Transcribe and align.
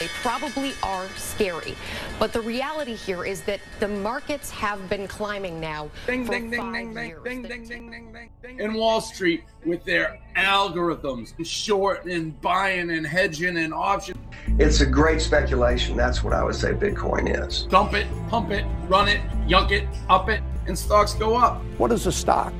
They 0.00 0.08
probably 0.08 0.74
are 0.82 1.08
scary. 1.16 1.74
But 2.18 2.32
the 2.32 2.40
reality 2.40 2.94
here 2.94 3.24
is 3.24 3.42
that 3.42 3.60
the 3.78 3.88
markets 3.88 4.50
have 4.50 4.88
been 4.88 5.06
climbing 5.06 5.60
now 5.60 5.88
Ding, 6.06 6.26
for 6.26 6.32
ding, 6.32 6.50
ding, 6.50 6.60
five 6.60 6.74
ding, 6.74 6.94
ding, 6.94 7.06
years. 7.06 7.22
ding, 7.24 7.42
ding, 7.42 7.64
ding, 7.64 7.90
ding, 7.90 8.12
ding, 8.12 8.30
ding. 8.42 8.60
And 8.60 8.74
Wall 8.74 9.00
Street 9.00 9.44
with 9.64 9.84
their 9.84 10.18
algorithms, 10.36 11.36
and 11.38 11.46
short 11.46 12.06
and 12.06 12.38
buying 12.40 12.90
and 12.90 13.06
hedging 13.06 13.56
and 13.56 13.72
options. 13.72 14.18
It's 14.58 14.80
a 14.80 14.86
great 14.86 15.20
speculation. 15.20 15.96
That's 15.96 16.24
what 16.24 16.32
I 16.32 16.42
would 16.42 16.56
say 16.56 16.72
Bitcoin 16.72 17.46
is. 17.46 17.62
Dump 17.62 17.94
it, 17.94 18.06
pump 18.28 18.50
it, 18.50 18.64
run 18.88 19.08
it, 19.08 19.20
yunk 19.46 19.70
it, 19.70 19.86
up 20.08 20.28
it, 20.28 20.42
and 20.66 20.76
stocks 20.76 21.14
go 21.14 21.36
up. 21.36 21.62
What 21.78 21.92
is 21.92 22.06
a 22.06 22.12
stock? 22.12 22.52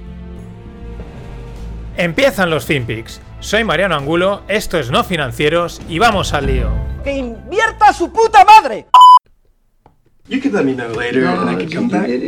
Empiezan 1.98 2.50
los 2.50 2.64
FinPix. 2.66 3.18
Soy 3.44 3.62
Mariano 3.62 3.94
Angulo, 3.94 4.42
esto 4.48 4.78
es 4.78 4.90
No 4.90 5.04
Financieros 5.04 5.78
y 5.86 5.98
vamos 5.98 6.32
al 6.32 6.46
lío. 6.46 6.70
¡Que 7.04 7.14
invierta 7.14 7.92
su 7.92 8.10
puta 8.10 8.42
madre! 8.42 8.86
You 10.26 10.40
can 10.40 10.54
let 10.54 10.64
me 10.64 10.72
know 10.72 10.88
later 10.88 11.24
no, 11.24 11.42
and 11.42 11.50
I 11.50 11.56
can 11.56 11.70
come 11.70 11.88
back. 11.90 12.06
Did, 12.06 12.22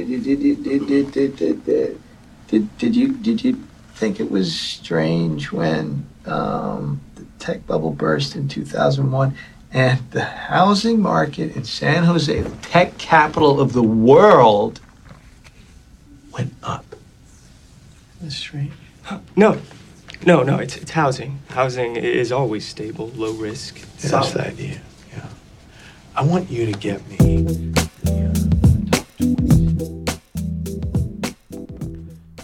did, 2.77 2.95
you 2.95 3.15
did 3.23 3.43
you 3.43 3.57
think 3.95 4.21
it 4.21 4.31
was 4.31 4.55
strange 4.55 5.51
when 5.51 6.05
um, 6.27 7.01
the 7.15 7.25
tech 7.39 7.67
bubble 7.67 7.93
burst 7.93 8.37
in 8.37 8.47
2001 8.47 9.35
and 9.73 9.99
the 10.11 10.23
housing 10.23 11.01
market 11.01 11.57
in 11.57 11.65
San 11.65 12.05
Jose, 12.05 12.43
the 12.43 12.51
tech 12.61 12.99
capital 12.99 13.59
of 13.59 13.73
the 13.73 13.83
world, 13.83 14.81
went 16.31 16.53
up? 16.63 16.85
That's 18.21 18.37
strange. 18.37 18.73
No, 19.35 19.57
no, 20.25 20.43
no. 20.43 20.61
It's 20.61 20.77
it's 20.77 20.93
housing. 20.93 21.41
Housing 21.51 21.97
is 21.97 22.33
always 22.33 22.67
stable, 22.67 23.11
low 23.17 23.33
risk. 23.33 23.79
Yeah, 24.01 24.11
that's 24.11 24.33
the 24.33 24.47
idea. 24.47 24.81
Yeah. 25.13 25.29
I 26.15 26.25
want 26.25 26.51
you 26.51 26.67
to 26.67 26.79
get 26.79 27.01
me. 27.09 27.73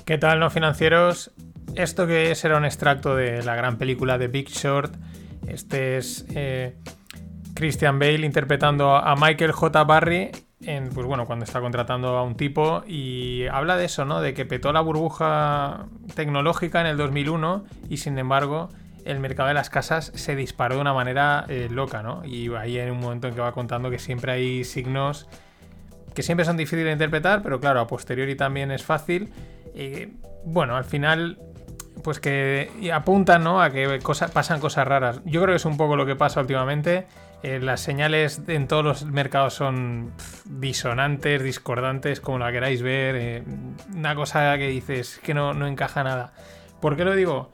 ¿Qué 0.05 0.19
tal, 0.19 0.41
no 0.41 0.51
financieros? 0.51 1.31
Esto 1.75 2.07
que 2.07 2.31
es 2.33 2.45
era 2.45 2.59
un 2.59 2.65
extracto 2.65 3.17
de 3.17 3.43
la 3.43 3.55
gran 3.55 3.79
película 3.79 4.19
de 4.19 4.29
Big 4.29 4.49
Short. 4.49 4.95
Este 5.47 5.97
es 5.97 6.27
eh, 6.35 6.77
Christian 7.55 7.99
Bale 7.99 8.27
interpretando 8.27 8.95
a 8.95 9.17
Michael 9.17 9.53
J. 9.53 9.85
Barry 9.85 10.31
en, 10.65 10.89
pues 10.91 11.07
bueno, 11.07 11.27
cuando 11.27 11.45
está 11.45 11.61
contratando 11.61 12.17
a 12.17 12.23
un 12.23 12.37
tipo 12.37 12.83
y 12.87 13.47
habla 13.47 13.77
de 13.77 13.85
eso, 13.87 14.05
¿no? 14.05 14.21
De 14.21 14.35
que 14.35 14.45
petó 14.47 14.73
la 14.73 14.81
burbuja 14.81 15.87
tecnológica 16.15 16.81
en 16.81 16.87
el 16.87 16.97
2001 16.97 17.65
y 17.89 17.97
sin 17.99 18.19
embargo 18.19 18.69
el 19.05 19.19
mercado 19.19 19.49
de 19.49 19.55
las 19.55 19.69
casas 19.71 20.13
se 20.15 20.37
disparó 20.37 20.77
de 20.77 20.81
una 20.81 20.95
manera 20.95 21.45
eh, 21.49 21.69
loca, 21.71 22.03
¿no? 22.03 22.25
Y 22.25 22.55
ahí 22.55 22.79
hay 22.79 22.91
un 22.91 23.01
momento 23.01 23.27
en 23.29 23.35
que 23.35 23.41
va 23.41 23.53
contando 23.53 23.91
que 23.91 23.99
siempre 23.99 24.33
hay 24.33 24.65
signos 24.65 25.29
que 26.15 26.23
siempre 26.23 26.45
son 26.45 26.57
difíciles 26.59 26.85
de 26.85 26.93
interpretar, 26.93 27.43
pero 27.43 27.59
claro, 27.59 27.81
a 27.81 27.87
posteriori 27.87 28.37
también 28.37 28.71
es 28.71 28.85
fácil. 28.85 29.33
Eh, 29.75 30.13
bueno, 30.45 30.77
al 30.77 30.85
final, 30.85 31.39
pues 32.05 32.21
que 32.21 32.69
apuntan 32.93 33.43
¿no? 33.43 33.63
a 33.63 33.71
que 33.71 33.99
cosa- 34.01 34.29
pasan 34.29 34.61
cosas 34.61 34.87
raras. 34.87 35.23
Yo 35.25 35.41
creo 35.41 35.55
que 35.55 35.57
es 35.57 35.65
un 35.65 35.79
poco 35.79 35.97
lo 35.97 36.05
que 36.05 36.15
pasa 36.15 36.41
últimamente. 36.41 37.07
Eh, 37.43 37.59
las 37.61 37.81
señales 37.81 38.43
en 38.47 38.69
todos 38.69 38.85
los 38.85 39.05
mercados 39.05 39.55
son 39.55 40.13
disonantes, 40.45 41.43
discordantes, 41.43 42.21
como 42.21 42.39
la 42.39 42.53
queráis 42.53 42.83
ver. 42.83 43.17
eh, 43.17 43.43
una 43.95 44.15
cosa 44.15 44.57
que 44.59 44.69
dices 44.69 45.21
que 45.23 45.35
no, 45.35 45.53
no 45.53 45.67
encaja 45.67 46.05
nada. 46.05 46.33
¿Por 46.81 46.97
qué 46.97 47.05
lo 47.05 47.17
digo? 47.17 47.51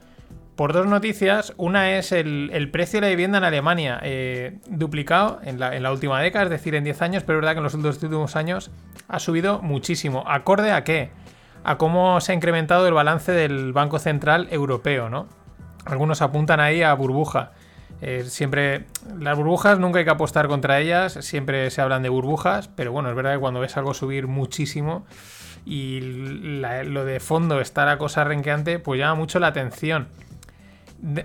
Por 0.55 0.73
dos 0.73 0.85
noticias. 0.85 1.53
Una 1.57 1.97
es 1.97 2.11
el, 2.11 2.51
el 2.53 2.69
precio 2.69 2.99
de 2.99 3.07
la 3.07 3.09
vivienda 3.09 3.39
en 3.39 3.45
Alemania, 3.45 3.99
eh, 4.03 4.59
duplicado 4.67 5.39
en 5.43 5.59
la, 5.59 5.75
en 5.75 5.81
la 5.83 5.91
última 5.91 6.21
década, 6.21 6.45
es 6.45 6.51
decir, 6.51 6.75
en 6.75 6.83
10 6.83 7.01
años, 7.01 7.23
pero 7.23 7.39
es 7.39 7.41
verdad 7.41 7.53
que 7.53 7.59
en 7.59 7.63
los 7.63 7.81
dos 7.81 8.03
últimos 8.03 8.35
años 8.35 8.69
ha 9.07 9.19
subido 9.19 9.61
muchísimo. 9.61 10.23
¿Acorde 10.27 10.71
a 10.71 10.83
qué? 10.83 11.11
A 11.63 11.77
cómo 11.77 12.19
se 12.21 12.31
ha 12.31 12.35
incrementado 12.35 12.87
el 12.87 12.93
balance 12.93 13.31
del 13.31 13.73
Banco 13.73 13.99
Central 13.99 14.47
Europeo, 14.51 15.09
¿no? 15.09 15.27
Algunos 15.85 16.21
apuntan 16.21 16.59
ahí 16.59 16.83
a 16.83 16.93
burbuja. 16.93 17.53
Eh, 18.01 18.23
siempre, 18.27 18.85
las 19.17 19.37
burbujas 19.37 19.79
nunca 19.79 19.99
hay 19.99 20.05
que 20.05 20.11
apostar 20.11 20.47
contra 20.47 20.79
ellas, 20.79 21.17
siempre 21.21 21.69
se 21.69 21.81
hablan 21.81 22.01
de 22.03 22.09
burbujas, 22.09 22.69
pero 22.69 22.91
bueno, 22.91 23.09
es 23.09 23.15
verdad 23.15 23.33
que 23.33 23.39
cuando 23.39 23.59
ves 23.59 23.75
algo 23.77 23.93
subir 23.93 24.27
muchísimo 24.27 25.05
y 25.65 25.99
lo 26.01 27.05
de 27.05 27.19
fondo 27.19 27.59
está 27.59 27.85
la 27.85 27.97
cosa 27.97 28.23
renqueante, 28.23 28.79
pues 28.79 28.99
llama 28.99 29.15
mucho 29.15 29.39
la 29.39 29.47
atención. 29.47 30.07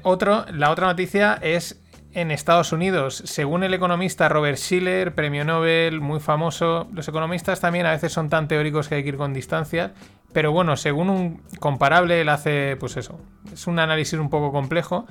Otro, 0.03 0.45
la 0.53 0.71
otra 0.71 0.87
noticia 0.87 1.39
es 1.41 1.81
en 2.15 2.31
Estados 2.31 2.73
Unidos. 2.73 3.23
Según 3.25 3.65
el 3.65 3.75
economista 3.75 4.29
Robert 4.29 4.57
Schiller, 4.57 5.15
premio 5.15 5.45
Nobel, 5.45 6.01
muy 6.01 6.21
famoso, 6.21 6.89
los 6.93 7.09
economistas 7.09 7.61
también 7.61 7.87
a 7.87 7.91
veces 7.91 8.13
son 8.13 8.29
tan 8.29 8.49
teóricos 8.49 8.89
que 8.89 8.97
hay 8.97 9.03
que 9.03 9.11
ir 9.11 9.17
con 9.17 9.35
distancias. 9.35 9.93
Pero 10.33 10.53
bueno, 10.53 10.77
según 10.77 11.11
un 11.11 11.43
comparable, 11.61 12.21
él 12.21 12.29
hace, 12.29 12.77
pues 12.79 12.97
eso, 12.97 13.21
es 13.53 13.67
un 13.67 13.79
análisis 13.79 14.19
un 14.19 14.31
poco 14.31 14.53
complejo. 14.53 15.07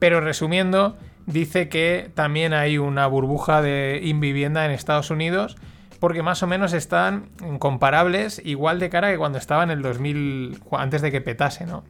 Pero 0.00 0.20
resumiendo, 0.20 0.96
dice 1.26 1.68
que 1.68 2.10
también 2.14 2.52
hay 2.52 2.78
una 2.78 3.06
burbuja 3.06 3.62
de 3.62 4.00
invivienda 4.02 4.64
en 4.64 4.72
Estados 4.72 5.10
Unidos. 5.10 5.56
Porque 6.00 6.22
más 6.22 6.42
o 6.42 6.46
menos 6.46 6.72
están 6.72 7.28
comparables, 7.58 8.40
igual 8.42 8.80
de 8.80 8.88
cara 8.88 9.10
que 9.10 9.18
cuando 9.18 9.36
estaba 9.36 9.62
en 9.62 9.70
el 9.70 9.82
2000, 9.82 10.62
antes 10.72 11.02
de 11.02 11.12
que 11.12 11.20
petase, 11.20 11.66
¿no? 11.66 11.84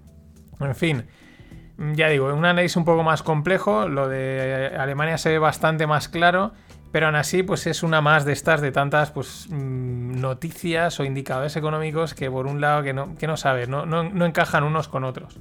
En 0.58 0.74
fin, 0.74 1.06
ya 1.94 2.08
digo, 2.08 2.26
un 2.34 2.44
análisis 2.44 2.76
un 2.76 2.84
poco 2.84 3.04
más 3.04 3.22
complejo, 3.22 3.88
lo 3.88 4.08
de 4.08 4.72
Alemania 4.76 5.16
se 5.16 5.30
ve 5.30 5.38
bastante 5.38 5.86
más 5.86 6.08
claro, 6.08 6.52
pero 6.90 7.06
aún 7.06 7.14
así 7.14 7.44
pues 7.44 7.68
es 7.68 7.84
una 7.84 8.00
más 8.00 8.24
de 8.24 8.32
estas 8.32 8.60
de 8.60 8.72
tantas 8.72 9.12
pues 9.12 9.46
mm, 9.48 10.20
noticias 10.20 10.98
o 10.98 11.04
indicadores 11.04 11.54
económicos 11.54 12.12
que 12.14 12.28
por 12.28 12.48
un 12.48 12.60
lado 12.60 12.82
que 12.82 12.92
no, 12.92 13.14
que 13.14 13.28
no 13.28 13.36
sabes, 13.36 13.68
no, 13.68 13.86
no 13.86 14.26
encajan 14.26 14.64
unos 14.64 14.88
con 14.88 15.04
otros. 15.04 15.38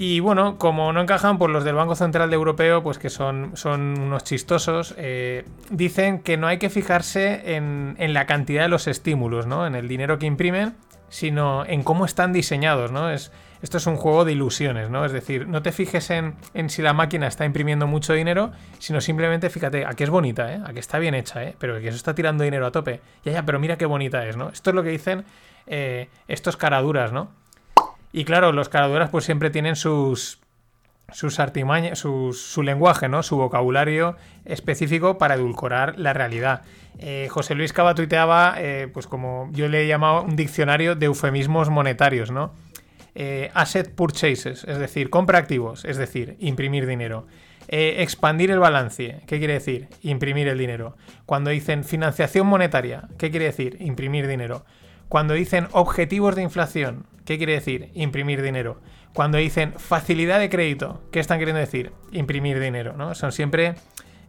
Y 0.00 0.20
bueno, 0.20 0.58
como 0.58 0.92
no 0.92 1.00
encajan, 1.00 1.38
pues 1.38 1.50
los 1.50 1.64
del 1.64 1.74
Banco 1.74 1.96
Central 1.96 2.30
de 2.30 2.36
Europeo, 2.36 2.84
pues 2.84 3.00
que 3.00 3.10
son, 3.10 3.56
son 3.56 3.98
unos 3.98 4.22
chistosos, 4.22 4.94
eh, 4.96 5.44
dicen 5.70 6.20
que 6.20 6.36
no 6.36 6.46
hay 6.46 6.58
que 6.58 6.70
fijarse 6.70 7.56
en, 7.56 7.96
en 7.98 8.14
la 8.14 8.24
cantidad 8.24 8.62
de 8.62 8.68
los 8.68 8.86
estímulos, 8.86 9.48
¿no? 9.48 9.66
En 9.66 9.74
el 9.74 9.88
dinero 9.88 10.20
que 10.20 10.26
imprimen, 10.26 10.76
sino 11.08 11.66
en 11.66 11.82
cómo 11.82 12.04
están 12.04 12.32
diseñados, 12.32 12.92
¿no? 12.92 13.10
Es, 13.10 13.32
esto 13.60 13.78
es 13.78 13.88
un 13.88 13.96
juego 13.96 14.24
de 14.24 14.34
ilusiones, 14.34 14.88
¿no? 14.88 15.04
Es 15.04 15.10
decir, 15.10 15.48
no 15.48 15.62
te 15.62 15.72
fijes 15.72 16.10
en, 16.10 16.36
en 16.54 16.70
si 16.70 16.80
la 16.80 16.92
máquina 16.92 17.26
está 17.26 17.44
imprimiendo 17.44 17.88
mucho 17.88 18.12
dinero, 18.12 18.52
sino 18.78 19.00
simplemente 19.00 19.50
fíjate, 19.50 19.84
a 19.84 19.94
que 19.94 20.04
es 20.04 20.10
bonita, 20.10 20.54
¿eh? 20.54 20.60
A 20.64 20.70
está 20.78 21.00
bien 21.00 21.16
hecha, 21.16 21.42
¿eh? 21.42 21.56
Pero 21.58 21.80
que 21.80 21.88
eso 21.88 21.96
está 21.96 22.14
tirando 22.14 22.44
dinero 22.44 22.68
a 22.68 22.70
tope. 22.70 23.00
Ya, 23.24 23.32
ya, 23.32 23.44
pero 23.44 23.58
mira 23.58 23.76
qué 23.76 23.86
bonita 23.86 24.24
es, 24.28 24.36
¿no? 24.36 24.50
Esto 24.50 24.70
es 24.70 24.76
lo 24.76 24.84
que 24.84 24.90
dicen 24.90 25.24
eh, 25.66 26.08
estos 26.28 26.56
caraduras, 26.56 27.12
¿no? 27.12 27.32
Y 28.12 28.24
claro, 28.24 28.52
los 28.52 28.68
caraduras 28.68 29.10
pues 29.10 29.24
siempre 29.24 29.50
tienen 29.50 29.76
sus, 29.76 30.40
sus 31.12 31.40
artimañas, 31.40 31.98
su 31.98 32.62
lenguaje, 32.62 33.08
¿no? 33.08 33.22
Su 33.22 33.36
vocabulario 33.36 34.16
específico 34.44 35.18
para 35.18 35.34
edulcorar 35.34 35.98
la 35.98 36.12
realidad. 36.12 36.62
Eh, 36.98 37.28
José 37.30 37.54
Luis 37.54 37.72
Cava 37.72 37.94
tuiteaba, 37.94 38.54
eh, 38.58 38.88
pues 38.92 39.06
como 39.06 39.48
yo 39.52 39.68
le 39.68 39.84
he 39.84 39.86
llamado 39.86 40.22
un 40.22 40.34
diccionario 40.34 40.96
de 40.96 41.06
eufemismos 41.06 41.70
monetarios, 41.70 42.30
¿no? 42.30 42.52
Eh, 43.14 43.50
asset 43.54 43.94
purchases, 43.94 44.64
es 44.64 44.78
decir, 44.78 45.10
compra 45.10 45.38
activos, 45.38 45.84
es 45.84 45.96
decir, 45.96 46.36
imprimir 46.40 46.86
dinero. 46.86 47.26
Expandir 47.70 48.50
el 48.50 48.60
balance, 48.60 49.20
¿qué 49.26 49.38
quiere 49.38 49.52
decir? 49.52 49.88
Imprimir 50.00 50.48
el 50.48 50.56
dinero. 50.56 50.96
Cuando 51.26 51.50
dicen 51.50 51.84
financiación 51.84 52.46
monetaria, 52.46 53.08
¿qué 53.18 53.30
quiere 53.30 53.44
decir? 53.44 53.76
Imprimir 53.80 54.26
dinero. 54.26 54.64
Cuando 55.08 55.34
dicen 55.34 55.68
objetivos 55.72 56.36
de 56.36 56.42
inflación, 56.42 57.06
¿qué 57.24 57.38
quiere 57.38 57.54
decir? 57.54 57.90
Imprimir 57.94 58.42
dinero. 58.42 58.80
Cuando 59.14 59.38
dicen 59.38 59.72
facilidad 59.72 60.38
de 60.38 60.50
crédito, 60.50 61.00
¿qué 61.10 61.20
están 61.20 61.38
queriendo 61.38 61.60
decir? 61.60 61.92
Imprimir 62.12 62.60
dinero, 62.60 62.94
¿no? 62.94 63.14
Son 63.14 63.32
siempre 63.32 63.74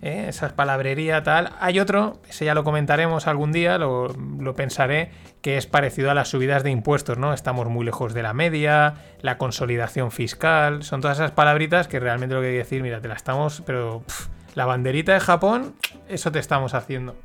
eh, 0.01 0.27
esas 0.29 0.53
palabrería 0.53 1.21
tal. 1.21 1.51
Hay 1.59 1.79
otro, 1.81 2.21
ese 2.29 2.45
ya 2.45 2.53
lo 2.53 2.63
comentaremos 2.63 3.27
algún 3.27 3.51
día, 3.51 3.77
lo, 3.77 4.07
lo 4.07 4.55
pensaré, 4.55 5.11
que 5.41 5.57
es 5.57 5.67
parecido 5.67 6.11
a 6.11 6.13
las 6.13 6.29
subidas 6.29 6.63
de 6.63 6.71
impuestos, 6.71 7.17
¿no? 7.17 7.33
Estamos 7.33 7.67
muy 7.67 7.85
lejos 7.85 8.13
de 8.13 8.23
la 8.23 8.33
media, 8.33 8.95
la 9.21 9.37
consolidación 9.37 10.11
fiscal, 10.11 10.83
son 10.83 11.01
todas 11.01 11.17
esas 11.17 11.31
palabritas 11.31 11.89
que 11.89 11.99
realmente 11.99 12.35
lo 12.35 12.41
que 12.41 12.47
hay 12.47 12.53
que 12.53 12.59
decir, 12.59 12.81
mira, 12.81 13.01
te 13.01 13.09
la 13.09 13.15
estamos, 13.15 13.61
pero 13.65 14.03
la 14.55 14.65
banderita 14.65 15.13
de 15.13 15.19
Japón, 15.19 15.75
eso 16.07 16.31
te 16.31 16.39
estamos 16.39 16.73
haciendo. 16.73 17.15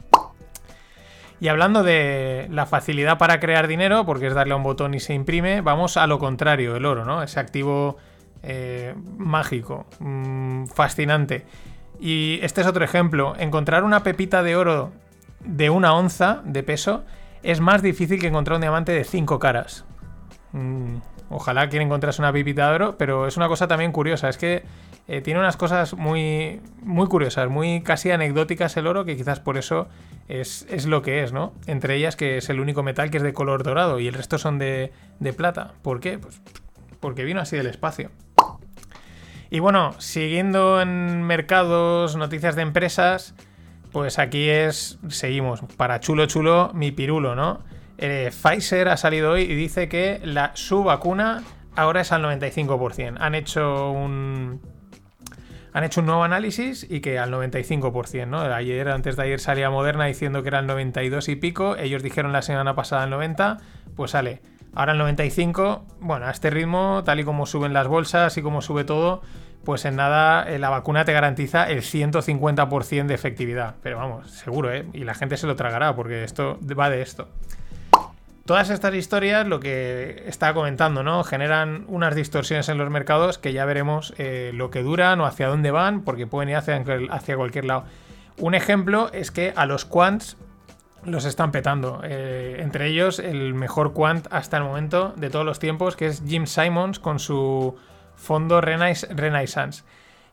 Y 1.40 1.48
hablando 1.48 1.82
de 1.82 2.46
la 2.50 2.66
facilidad 2.66 3.18
para 3.18 3.40
crear 3.40 3.66
dinero, 3.66 4.06
porque 4.06 4.28
es 4.28 4.34
darle 4.34 4.54
a 4.54 4.56
un 4.56 4.62
botón 4.62 4.94
y 4.94 5.00
se 5.00 5.14
imprime, 5.14 5.60
vamos 5.60 5.96
a 5.96 6.06
lo 6.06 6.18
contrario, 6.18 6.76
el 6.76 6.86
oro, 6.86 7.04
¿no? 7.04 7.22
Ese 7.22 7.40
activo 7.40 7.96
eh, 8.42 8.94
mágico, 9.16 9.86
mm, 9.98 10.66
fascinante. 10.66 11.44
Y 11.98 12.38
este 12.42 12.60
es 12.60 12.66
otro 12.66 12.84
ejemplo. 12.84 13.34
Encontrar 13.38 13.84
una 13.84 14.02
pepita 14.02 14.42
de 14.42 14.56
oro 14.56 14.92
de 15.40 15.70
una 15.70 15.94
onza 15.94 16.42
de 16.44 16.62
peso 16.62 17.04
es 17.42 17.60
más 17.60 17.82
difícil 17.82 18.20
que 18.20 18.28
encontrar 18.28 18.56
un 18.56 18.62
diamante 18.62 18.92
de 18.92 19.04
cinco 19.04 19.38
caras. 19.38 19.84
Mm, 20.52 20.96
ojalá 21.30 21.68
quien 21.68 21.82
encontrase 21.82 22.20
una 22.22 22.32
pepita 22.32 22.68
de 22.68 22.74
oro, 22.74 22.98
pero 22.98 23.26
es 23.26 23.36
una 23.36 23.48
cosa 23.48 23.66
también 23.68 23.92
curiosa. 23.92 24.28
Es 24.28 24.38
que 24.38 24.64
Eh, 25.06 25.20
tiene 25.20 25.38
unas 25.38 25.58
cosas 25.58 25.92
muy, 25.92 26.62
muy 26.82 27.06
curiosas, 27.08 27.50
muy 27.50 27.82
casi 27.82 28.10
anecdóticas 28.10 28.74
el 28.78 28.86
oro, 28.86 29.04
que 29.04 29.18
quizás 29.18 29.38
por 29.38 29.58
eso 29.58 29.86
es, 30.28 30.66
es, 30.70 30.86
lo 30.86 31.02
que 31.02 31.22
es, 31.22 31.30
¿no? 31.30 31.52
Entre 31.66 31.96
ellas 31.96 32.16
que 32.16 32.38
es 32.38 32.48
el 32.48 32.58
único 32.58 32.82
metal 32.82 33.10
que 33.10 33.18
es 33.18 33.22
de 33.22 33.34
color 33.34 33.64
dorado 33.64 34.00
y 34.00 34.08
el 34.08 34.14
resto 34.14 34.38
son 34.38 34.58
de, 34.58 34.92
de 35.20 35.32
plata. 35.34 35.74
¿Por 35.82 36.00
qué? 36.00 36.18
Pues 36.18 36.40
porque 37.00 37.24
vino 37.24 37.42
así 37.42 37.54
del 37.54 37.66
espacio. 37.66 38.10
Y 39.50 39.58
bueno, 39.58 39.92
siguiendo 39.98 40.80
en 40.80 41.22
mercados, 41.22 42.16
noticias 42.16 42.56
de 42.56 42.62
empresas, 42.62 43.34
pues 43.92 44.18
aquí 44.18 44.48
es, 44.48 44.98
seguimos, 45.08 45.60
para 45.76 46.00
chulo 46.00 46.24
chulo, 46.24 46.70
mi 46.72 46.92
pirulo, 46.92 47.34
¿no? 47.34 47.60
Eh, 47.98 48.30
Pfizer 48.30 48.88
ha 48.88 48.96
salido 48.96 49.32
hoy 49.32 49.42
y 49.42 49.54
dice 49.54 49.88
que 49.88 50.20
la, 50.24 50.52
su 50.54 50.82
vacuna 50.84 51.42
ahora 51.76 52.00
es 52.00 52.12
al 52.12 52.22
95%. 52.22 53.16
Han 53.18 53.34
hecho 53.34 53.90
un, 53.90 54.60
han 55.72 55.84
hecho 55.84 56.00
un 56.00 56.06
nuevo 56.06 56.24
análisis 56.24 56.86
y 56.88 57.00
que 57.00 57.18
al 57.18 57.32
95%, 57.32 58.26
¿no? 58.26 58.40
Ayer, 58.40 58.88
antes 58.88 59.16
de 59.16 59.22
ayer 59.24 59.40
salía 59.40 59.70
Moderna 59.70 60.06
diciendo 60.06 60.42
que 60.42 60.48
era 60.48 60.60
el 60.60 60.66
92 60.66 61.28
y 61.28 61.36
pico, 61.36 61.76
ellos 61.76 62.02
dijeron 62.02 62.32
la 62.32 62.42
semana 62.42 62.74
pasada 62.74 63.04
el 63.04 63.10
90, 63.10 63.58
pues 63.96 64.12
sale. 64.12 64.40
Ahora 64.74 64.92
el 64.92 64.98
95, 64.98 65.84
bueno, 66.00 66.26
a 66.26 66.30
este 66.30 66.50
ritmo, 66.50 67.02
tal 67.04 67.20
y 67.20 67.24
como 67.24 67.46
suben 67.46 67.72
las 67.72 67.86
bolsas 67.86 68.36
y 68.36 68.42
como 68.42 68.60
sube 68.60 68.84
todo, 68.84 69.22
pues 69.64 69.84
en 69.84 69.96
nada 69.96 70.48
eh, 70.48 70.58
la 70.58 70.68
vacuna 70.68 71.04
te 71.04 71.12
garantiza 71.12 71.68
el 71.68 71.82
150% 71.82 73.06
de 73.06 73.14
efectividad. 73.14 73.76
Pero 73.82 73.98
vamos, 73.98 74.30
seguro, 74.30 74.72
¿eh? 74.72 74.86
Y 74.92 75.04
la 75.04 75.14
gente 75.14 75.36
se 75.36 75.46
lo 75.46 75.56
tragará 75.56 75.94
porque 75.94 76.24
esto 76.24 76.58
va 76.78 76.90
de 76.90 77.02
esto. 77.02 77.28
Todas 78.46 78.68
estas 78.68 78.94
historias, 78.94 79.46
lo 79.46 79.58
que 79.58 80.22
estaba 80.26 80.52
comentando, 80.52 81.02
¿no? 81.02 81.24
Generan 81.24 81.86
unas 81.88 82.14
distorsiones 82.14 82.68
en 82.68 82.76
los 82.76 82.90
mercados 82.90 83.38
que 83.38 83.54
ya 83.54 83.64
veremos 83.64 84.12
eh, 84.18 84.50
lo 84.52 84.70
que 84.70 84.82
duran 84.82 85.18
o 85.22 85.26
hacia 85.26 85.48
dónde 85.48 85.70
van, 85.70 86.02
porque 86.02 86.26
pueden 86.26 86.50
ir 86.50 86.56
hacia, 86.56 87.36
cualquier 87.36 87.64
lado. 87.64 87.84
Un 88.36 88.54
ejemplo 88.54 89.10
es 89.14 89.30
que 89.30 89.54
a 89.56 89.64
los 89.64 89.86
quants 89.86 90.36
los 91.04 91.24
están 91.24 91.52
petando. 91.52 92.02
Eh, 92.04 92.58
entre 92.60 92.88
ellos, 92.88 93.18
el 93.18 93.54
mejor 93.54 93.94
quant 93.94 94.26
hasta 94.30 94.58
el 94.58 94.64
momento 94.64 95.14
de 95.16 95.30
todos 95.30 95.46
los 95.46 95.58
tiempos, 95.58 95.96
que 95.96 96.08
es 96.08 96.22
Jim 96.26 96.44
Simons 96.44 96.98
con 96.98 97.20
su 97.20 97.76
fondo 98.14 98.60
Renaissance. 98.60 99.84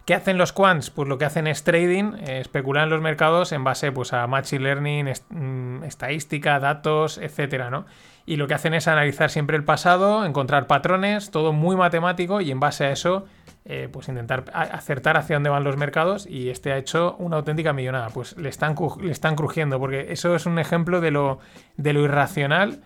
¿Qué 0.06 0.16
hacen 0.16 0.38
los 0.38 0.52
quants? 0.52 0.90
Pues 0.90 1.08
lo 1.08 1.18
que 1.18 1.26
hacen 1.26 1.46
es 1.48 1.64
trading, 1.64 2.14
eh, 2.28 2.40
especular 2.40 2.86
en 2.86 2.90
los 2.90 3.02
mercados 3.02 3.52
en 3.52 3.64
base 3.64 3.92
pues, 3.92 4.14
a 4.14 4.26
machine 4.26 4.64
learning, 4.64 5.12
mm, 5.30 5.84
estadística, 5.84 6.60
datos, 6.60 7.20
etcétera, 7.20 7.70
¿no? 7.70 7.86
Y 8.26 8.38
lo 8.38 8.48
que 8.48 8.54
hacen 8.54 8.74
es 8.74 8.88
analizar 8.88 9.30
siempre 9.30 9.58
el 9.58 9.64
pasado, 9.64 10.26
encontrar 10.26 10.68
patrones, 10.68 11.32
todo 11.32 11.54
muy 11.54 11.76
matemático 11.76 12.42
y 12.42 12.52
en 12.52 12.60
base 12.60 12.86
a 12.86 12.92
eso, 12.92 13.26
eh, 13.66 13.90
pues 13.92 14.08
intentar 14.08 14.46
acertar 14.54 15.18
hacia 15.18 15.36
dónde 15.36 15.50
van 15.50 15.64
los 15.64 15.78
mercados 15.78 16.26
y 16.28 16.50
este 16.50 16.72
ha 16.72 16.78
hecho 16.78 17.16
una 17.20 17.38
auténtica 17.38 17.74
millonada. 17.74 18.10
Pues 18.10 18.38
le 18.38 18.50
están, 18.50 18.76
le 19.02 19.12
están 19.12 19.36
crujiendo 19.36 19.80
porque 19.80 20.12
eso 20.12 20.36
es 20.36 20.46
un 20.46 20.58
ejemplo 20.60 21.02
de 21.02 21.12
lo, 21.12 21.40
de 21.78 21.94
lo 21.94 22.02
irracional 22.02 22.82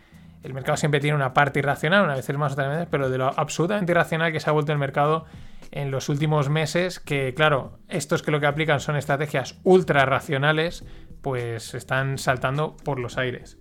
el 0.46 0.54
mercado 0.54 0.78
siempre 0.78 1.00
tiene 1.00 1.16
una 1.16 1.34
parte 1.34 1.58
irracional, 1.58 2.04
una 2.04 2.14
vez 2.14 2.38
más, 2.38 2.54
otras 2.54 2.70
veces, 2.70 2.88
pero 2.92 3.10
de 3.10 3.18
lo 3.18 3.28
absolutamente 3.36 3.92
irracional 3.92 4.32
que 4.32 4.40
se 4.40 4.48
ha 4.48 4.54
vuelto 4.54 4.72
el 4.72 4.78
mercado 4.78 5.26
en 5.76 5.92
los 5.92 6.10
últimos 6.10 6.50
meses, 6.50 7.00
que 7.00 7.34
claro, 7.36 7.80
estos 7.90 8.24
que 8.24 8.32
lo 8.32 8.40
que 8.40 8.48
aplican 8.48 8.80
son 8.80 8.96
estrategias 8.96 9.60
ultra 9.64 10.06
racionales, 10.06 10.86
pues 11.22 11.74
están 11.74 12.18
saltando 12.18 12.78
por 12.78 12.98
los 12.98 13.18
aires. 13.18 13.58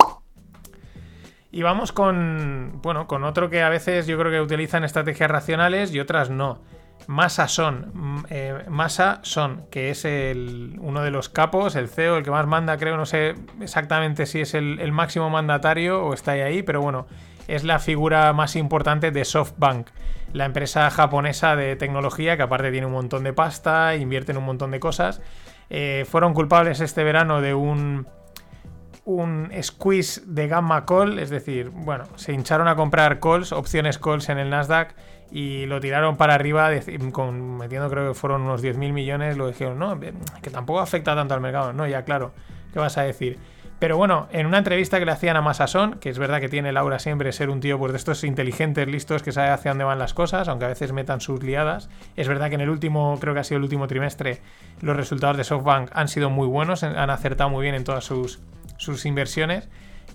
Y 1.50 1.62
vamos 1.62 1.92
con, 1.92 2.80
bueno, 2.82 3.06
con 3.06 3.24
otro 3.24 3.50
que 3.50 3.62
a 3.62 3.68
veces 3.68 4.06
yo 4.06 4.18
creo 4.18 4.30
que 4.30 4.40
utilizan 4.40 4.84
estrategias 4.84 5.30
racionales 5.30 5.92
y 5.92 6.00
otras 6.00 6.30
no. 6.30 6.62
Massa 7.06 7.48
Son, 7.48 7.90
mm, 7.92 8.26
eh, 8.30 8.64
Massa 8.68 9.20
Son, 9.22 9.66
que 9.70 9.90
es 9.90 10.04
el, 10.04 10.76
uno 10.80 11.02
de 11.02 11.10
los 11.10 11.28
capos, 11.28 11.74
el 11.74 11.88
CEO, 11.88 12.16
el 12.16 12.24
que 12.24 12.30
más 12.30 12.46
manda, 12.46 12.76
creo, 12.76 12.96
no 12.96 13.06
sé 13.06 13.34
exactamente 13.60 14.26
si 14.26 14.40
es 14.40 14.54
el, 14.54 14.92
máximo 14.92 15.30
mandatario 15.30 16.04
o 16.04 16.14
está 16.14 16.32
ahí, 16.32 16.62
pero 16.62 16.80
bueno, 16.80 17.06
es 17.48 17.64
la 17.64 17.78
figura 17.78 18.32
más 18.32 18.56
importante 18.56 19.10
de 19.10 19.24
SoftBank, 19.24 19.88
la 20.34 20.44
empresa 20.44 20.90
japonesa 20.90 21.56
de 21.56 21.76
tecnología 21.76 22.36
que 22.36 22.42
aparte 22.42 22.70
tiene 22.70 22.86
un 22.86 22.92
montón 22.92 23.22
de 23.24 23.32
pasta, 23.32 23.96
invierte 23.96 24.32
en 24.32 24.38
un 24.38 24.44
montón 24.44 24.72
de 24.72 24.80
cosas. 24.80 25.22
Eh, 25.70 26.04
fueron 26.10 26.34
culpables 26.34 26.80
este 26.80 27.04
verano 27.04 27.40
de 27.40 27.54
un 27.54 28.06
un 29.06 29.50
squeeze 29.62 30.22
de 30.24 30.48
gamma 30.48 30.86
call, 30.86 31.18
es 31.18 31.28
decir, 31.28 31.68
bueno, 31.70 32.04
se 32.16 32.32
hincharon 32.32 32.68
a 32.68 32.74
comprar 32.74 33.20
calls, 33.20 33.52
opciones 33.52 33.98
calls 33.98 34.30
en 34.30 34.38
el 34.38 34.48
Nasdaq 34.48 34.94
y 35.30 35.66
lo 35.66 35.78
tiraron 35.78 36.16
para 36.16 36.34
arriba, 36.34 36.70
con, 37.12 37.58
metiendo 37.58 37.90
creo 37.90 38.08
que 38.08 38.14
fueron 38.14 38.42
unos 38.42 38.62
10.000 38.62 38.92
millones, 38.92 39.36
lo 39.36 39.46
dijeron, 39.46 39.78
no, 39.78 40.00
que 40.00 40.50
tampoco 40.50 40.80
afecta 40.80 41.14
tanto 41.14 41.34
al 41.34 41.40
mercado, 41.42 41.74
no, 41.74 41.86
ya 41.86 42.04
claro, 42.04 42.32
¿qué 42.72 42.78
vas 42.78 42.96
a 42.96 43.02
decir? 43.02 43.38
Pero 43.78 43.96
bueno, 43.96 44.28
en 44.30 44.46
una 44.46 44.58
entrevista 44.58 44.98
que 44.98 45.04
le 45.04 45.12
hacían 45.12 45.36
a 45.36 45.42
Masason, 45.42 45.94
que 45.94 46.08
es 46.08 46.18
verdad 46.18 46.40
que 46.40 46.48
tiene 46.48 46.72
Laura 46.72 46.98
siempre 46.98 47.32
ser 47.32 47.50
un 47.50 47.60
tío 47.60 47.78
pues, 47.78 47.92
de 47.92 47.98
estos 47.98 48.24
inteligentes, 48.24 48.86
listos, 48.88 49.22
que 49.22 49.32
sabe 49.32 49.50
hacia 49.50 49.72
dónde 49.72 49.84
van 49.84 49.98
las 49.98 50.14
cosas, 50.14 50.48
aunque 50.48 50.64
a 50.64 50.68
veces 50.68 50.92
metan 50.92 51.20
sus 51.20 51.42
liadas. 51.42 51.90
Es 52.16 52.28
verdad 52.28 52.48
que 52.48 52.54
en 52.54 52.60
el 52.60 52.70
último, 52.70 53.18
creo 53.20 53.34
que 53.34 53.40
ha 53.40 53.44
sido 53.44 53.58
el 53.58 53.64
último 53.64 53.86
trimestre, 53.86 54.40
los 54.80 54.96
resultados 54.96 55.36
de 55.36 55.44
SoftBank 55.44 55.90
han 55.92 56.08
sido 56.08 56.30
muy 56.30 56.46
buenos, 56.46 56.82
han 56.82 57.10
acertado 57.10 57.50
muy 57.50 57.62
bien 57.62 57.74
en 57.74 57.84
todas 57.84 58.04
sus, 58.04 58.40
sus 58.76 59.04
inversiones. 59.06 59.68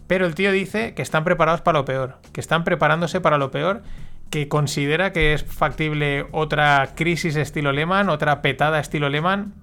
Pero 0.07 0.25
el 0.25 0.33
tío 0.33 0.51
dice 0.51 0.95
que 0.95 1.01
están 1.01 1.23
preparados 1.23 1.61
para 1.61 1.79
lo 1.79 1.85
peor, 1.85 2.17
que 2.33 2.41
están 2.41 2.63
preparándose 2.63 3.21
para 3.21 3.37
lo 3.37 3.51
peor, 3.51 3.83
que 4.29 4.47
considera 4.47 5.11
que 5.11 5.33
es 5.33 5.43
factible 5.43 6.25
otra 6.31 6.93
crisis 6.95 7.35
estilo 7.35 7.71
Lehman, 7.71 8.09
otra 8.09 8.41
petada 8.41 8.79
estilo 8.79 9.09
Lehman. 9.09 9.53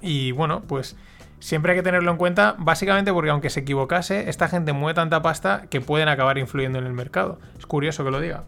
Y 0.00 0.32
bueno, 0.32 0.62
pues 0.66 0.96
siempre 1.42 1.72
hay 1.72 1.78
que 1.78 1.82
tenerlo 1.82 2.12
en 2.12 2.16
cuenta, 2.16 2.54
básicamente 2.56 3.12
porque 3.12 3.30
aunque 3.30 3.50
se 3.50 3.60
equivocase, 3.60 4.30
esta 4.30 4.48
gente 4.48 4.72
mueve 4.72 4.94
tanta 4.94 5.22
pasta 5.22 5.66
que 5.68 5.80
pueden 5.80 6.08
acabar 6.08 6.38
influyendo 6.38 6.78
en 6.78 6.86
el 6.86 6.92
mercado. 6.92 7.40
Es 7.58 7.66
curioso 7.66 8.04
que 8.04 8.12
lo 8.12 8.20
diga. 8.20 8.44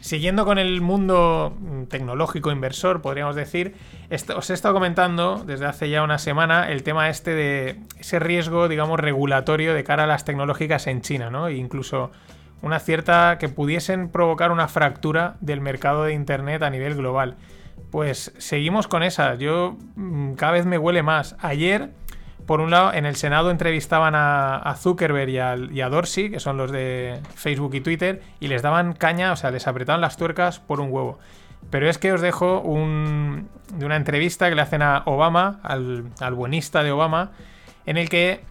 Siguiendo 0.00 0.44
con 0.44 0.58
el 0.58 0.80
mundo 0.80 1.56
mm, 1.58 1.84
tecnológico 1.84 2.52
inversor, 2.52 3.02
podríamos 3.02 3.34
decir, 3.34 3.74
os 4.36 4.50
he 4.50 4.54
estado 4.54 4.72
comentando 4.72 5.42
desde 5.44 5.66
hace 5.66 5.90
ya 5.90 6.04
una 6.04 6.18
semana 6.18 6.70
el 6.70 6.84
tema 6.84 7.08
este 7.08 7.34
de 7.34 7.80
ese 7.98 8.20
riesgo, 8.20 8.68
digamos, 8.68 9.00
regulatorio 9.00 9.74
de 9.74 9.82
cara 9.82 10.04
a 10.04 10.06
las 10.06 10.24
tecnológicas 10.24 10.86
en 10.86 11.00
China, 11.00 11.30
¿no? 11.30 11.48
E 11.48 11.54
incluso 11.54 12.12
una 12.62 12.78
cierta 12.78 13.38
que 13.40 13.48
pudiesen 13.48 14.10
provocar 14.10 14.52
una 14.52 14.68
fractura 14.68 15.36
del 15.40 15.60
mercado 15.60 16.04
de 16.04 16.12
Internet 16.12 16.62
a 16.62 16.70
nivel 16.70 16.94
global. 16.94 17.36
Pues 17.90 18.32
seguimos 18.38 18.88
con 18.88 19.02
esa. 19.02 19.34
Yo 19.34 19.76
mm, 19.96 20.34
cada 20.34 20.52
vez 20.52 20.66
me 20.66 20.78
huele 20.78 21.02
más. 21.02 21.36
Ayer 21.40 21.90
por 22.46 22.60
un 22.60 22.70
lado, 22.70 22.92
en 22.92 23.06
el 23.06 23.16
Senado 23.16 23.50
entrevistaban 23.50 24.14
a, 24.14 24.74
Zuckerberg 24.78 25.30
y 25.72 25.80
a, 25.80 25.88
Dorsey, 25.88 26.30
que 26.30 26.40
son 26.40 26.56
los 26.56 26.70
de 26.70 27.20
Facebook 27.34 27.74
y 27.74 27.80
Twitter, 27.80 28.22
y 28.38 28.48
les 28.48 28.60
daban 28.60 28.92
caña, 28.92 29.32
o 29.32 29.36
sea, 29.36 29.50
les 29.50 29.66
apretaban 29.66 30.00
las 30.00 30.16
tuercas 30.16 30.60
por 30.60 30.80
un 30.80 30.92
huevo. 30.92 31.18
Pero 31.70 31.88
es 31.88 31.96
que 31.96 32.12
os 32.12 32.20
dejo 32.20 32.60
un, 32.60 33.48
de 33.72 33.86
una 33.86 33.96
entrevista 33.96 34.50
que 34.50 34.54
le 34.54 34.62
hacen 34.62 34.82
a 34.82 35.02
Obama, 35.06 35.60
al, 35.62 36.34
buenista 36.34 36.82
de 36.82 36.92
Obama, 36.92 37.32
en 37.86 37.96
el 37.96 38.10
que 38.10 38.42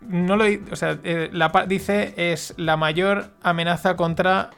no 0.00 0.36
lo 0.36 0.44
o 0.70 0.76
sea, 0.76 0.98
eh, 1.04 1.30
dice 1.66 2.14
es 2.16 2.54
la 2.56 2.76
mayor 2.76 3.30
amenaza 3.42 3.96
contra 3.96 4.50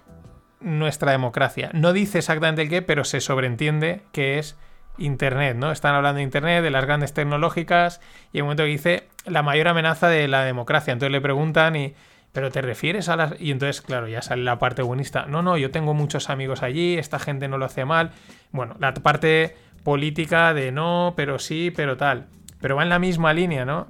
nuestra 0.61 1.13
democracia. 1.13 1.71
No 1.73 1.93
dice 1.93 2.19
exactamente 2.19 2.63
el 2.63 2.69
qué, 2.69 2.83
pero 2.83 3.05
se 3.05 3.21
sobreentiende 3.21 4.03
que 4.13 4.39
es 4.39 4.57
Internet, 4.99 5.57
¿no? 5.57 5.71
Están 5.71 5.95
hablando 5.95 6.17
de 6.17 6.25
Internet, 6.25 6.63
de 6.63 6.71
las 6.71 6.85
grandes 6.85 7.15
tecnológicas, 7.15 8.01
y 8.33 8.39
en 8.39 8.43
un 8.43 8.47
momento 8.49 8.65
que 8.65 8.71
dice 8.71 9.09
la 9.25 9.43
mayor 9.43 9.69
amenaza 9.69 10.09
de 10.09 10.27
la 10.29 10.45
democracia. 10.45 10.93
Entonces 10.93 11.13
le 11.13 11.21
preguntan 11.21 11.77
y. 11.77 11.95
¿Pero 12.31 12.51
te 12.51 12.61
refieres 12.61 13.09
a 13.09 13.17
las.? 13.17 13.41
Y 13.41 13.51
entonces, 13.53 13.81
claro, 13.81 14.07
ya 14.07 14.21
sale 14.21 14.45
la 14.45 14.59
parte 14.59 14.83
buenista. 14.83 15.25
No, 15.27 15.41
no, 15.41 15.57
yo 15.57 15.71
tengo 15.71 15.95
muchos 15.95 16.29
amigos 16.29 16.63
allí, 16.63 16.99
esta 16.99 17.19
gente 17.19 17.49
no 17.49 17.57
lo 17.57 17.65
hace 17.65 17.87
mal. 17.87 18.11
Bueno, 18.53 18.77
la 18.79 18.93
parte 18.93 19.57
política 19.83 20.53
de 20.53 20.71
no, 20.71 21.15
pero 21.17 21.39
sí, 21.39 21.73
pero 21.75 21.97
tal. 21.97 22.27
Pero 22.61 22.77
va 22.77 22.83
en 22.83 22.91
la 22.91 22.99
misma 22.99 23.33
línea, 23.33 23.65
¿no? 23.65 23.87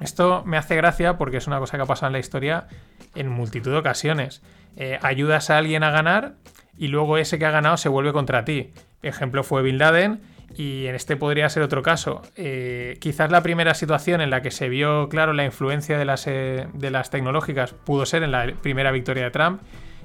Esto 0.00 0.42
me 0.46 0.56
hace 0.56 0.76
gracia 0.76 1.18
porque 1.18 1.36
es 1.36 1.46
una 1.46 1.58
cosa 1.58 1.76
que 1.76 1.82
ha 1.82 1.86
pasado 1.86 2.08
en 2.08 2.12
la 2.14 2.18
historia 2.18 2.66
en 3.14 3.28
multitud 3.28 3.70
de 3.70 3.78
ocasiones. 3.78 4.42
Eh, 4.76 4.98
ayudas 5.02 5.50
a 5.50 5.58
alguien 5.58 5.82
a 5.82 5.90
ganar 5.90 6.34
y 6.76 6.88
luego 6.88 7.16
ese 7.18 7.38
que 7.38 7.46
ha 7.46 7.50
ganado 7.50 7.76
se 7.76 7.88
vuelve 7.88 8.12
contra 8.12 8.44
ti. 8.44 8.72
Ejemplo 9.02 9.42
fue 9.42 9.62
Bin 9.62 9.78
Laden 9.78 10.20
y 10.54 10.86
en 10.86 10.94
este 10.94 11.16
podría 11.16 11.48
ser 11.48 11.62
otro 11.62 11.82
caso. 11.82 12.22
Eh, 12.36 12.96
quizás 13.00 13.30
la 13.30 13.42
primera 13.42 13.74
situación 13.74 14.20
en 14.20 14.30
la 14.30 14.42
que 14.42 14.50
se 14.50 14.68
vio 14.68 15.08
claro 15.08 15.32
la 15.32 15.44
influencia 15.44 15.98
de 15.98 16.04
las, 16.04 16.26
eh, 16.26 16.68
de 16.72 16.90
las 16.90 17.10
tecnológicas 17.10 17.72
pudo 17.72 18.06
ser 18.06 18.22
en 18.22 18.32
la 18.32 18.52
primera 18.62 18.90
victoria 18.90 19.24
de 19.24 19.30
Trump. 19.30 19.62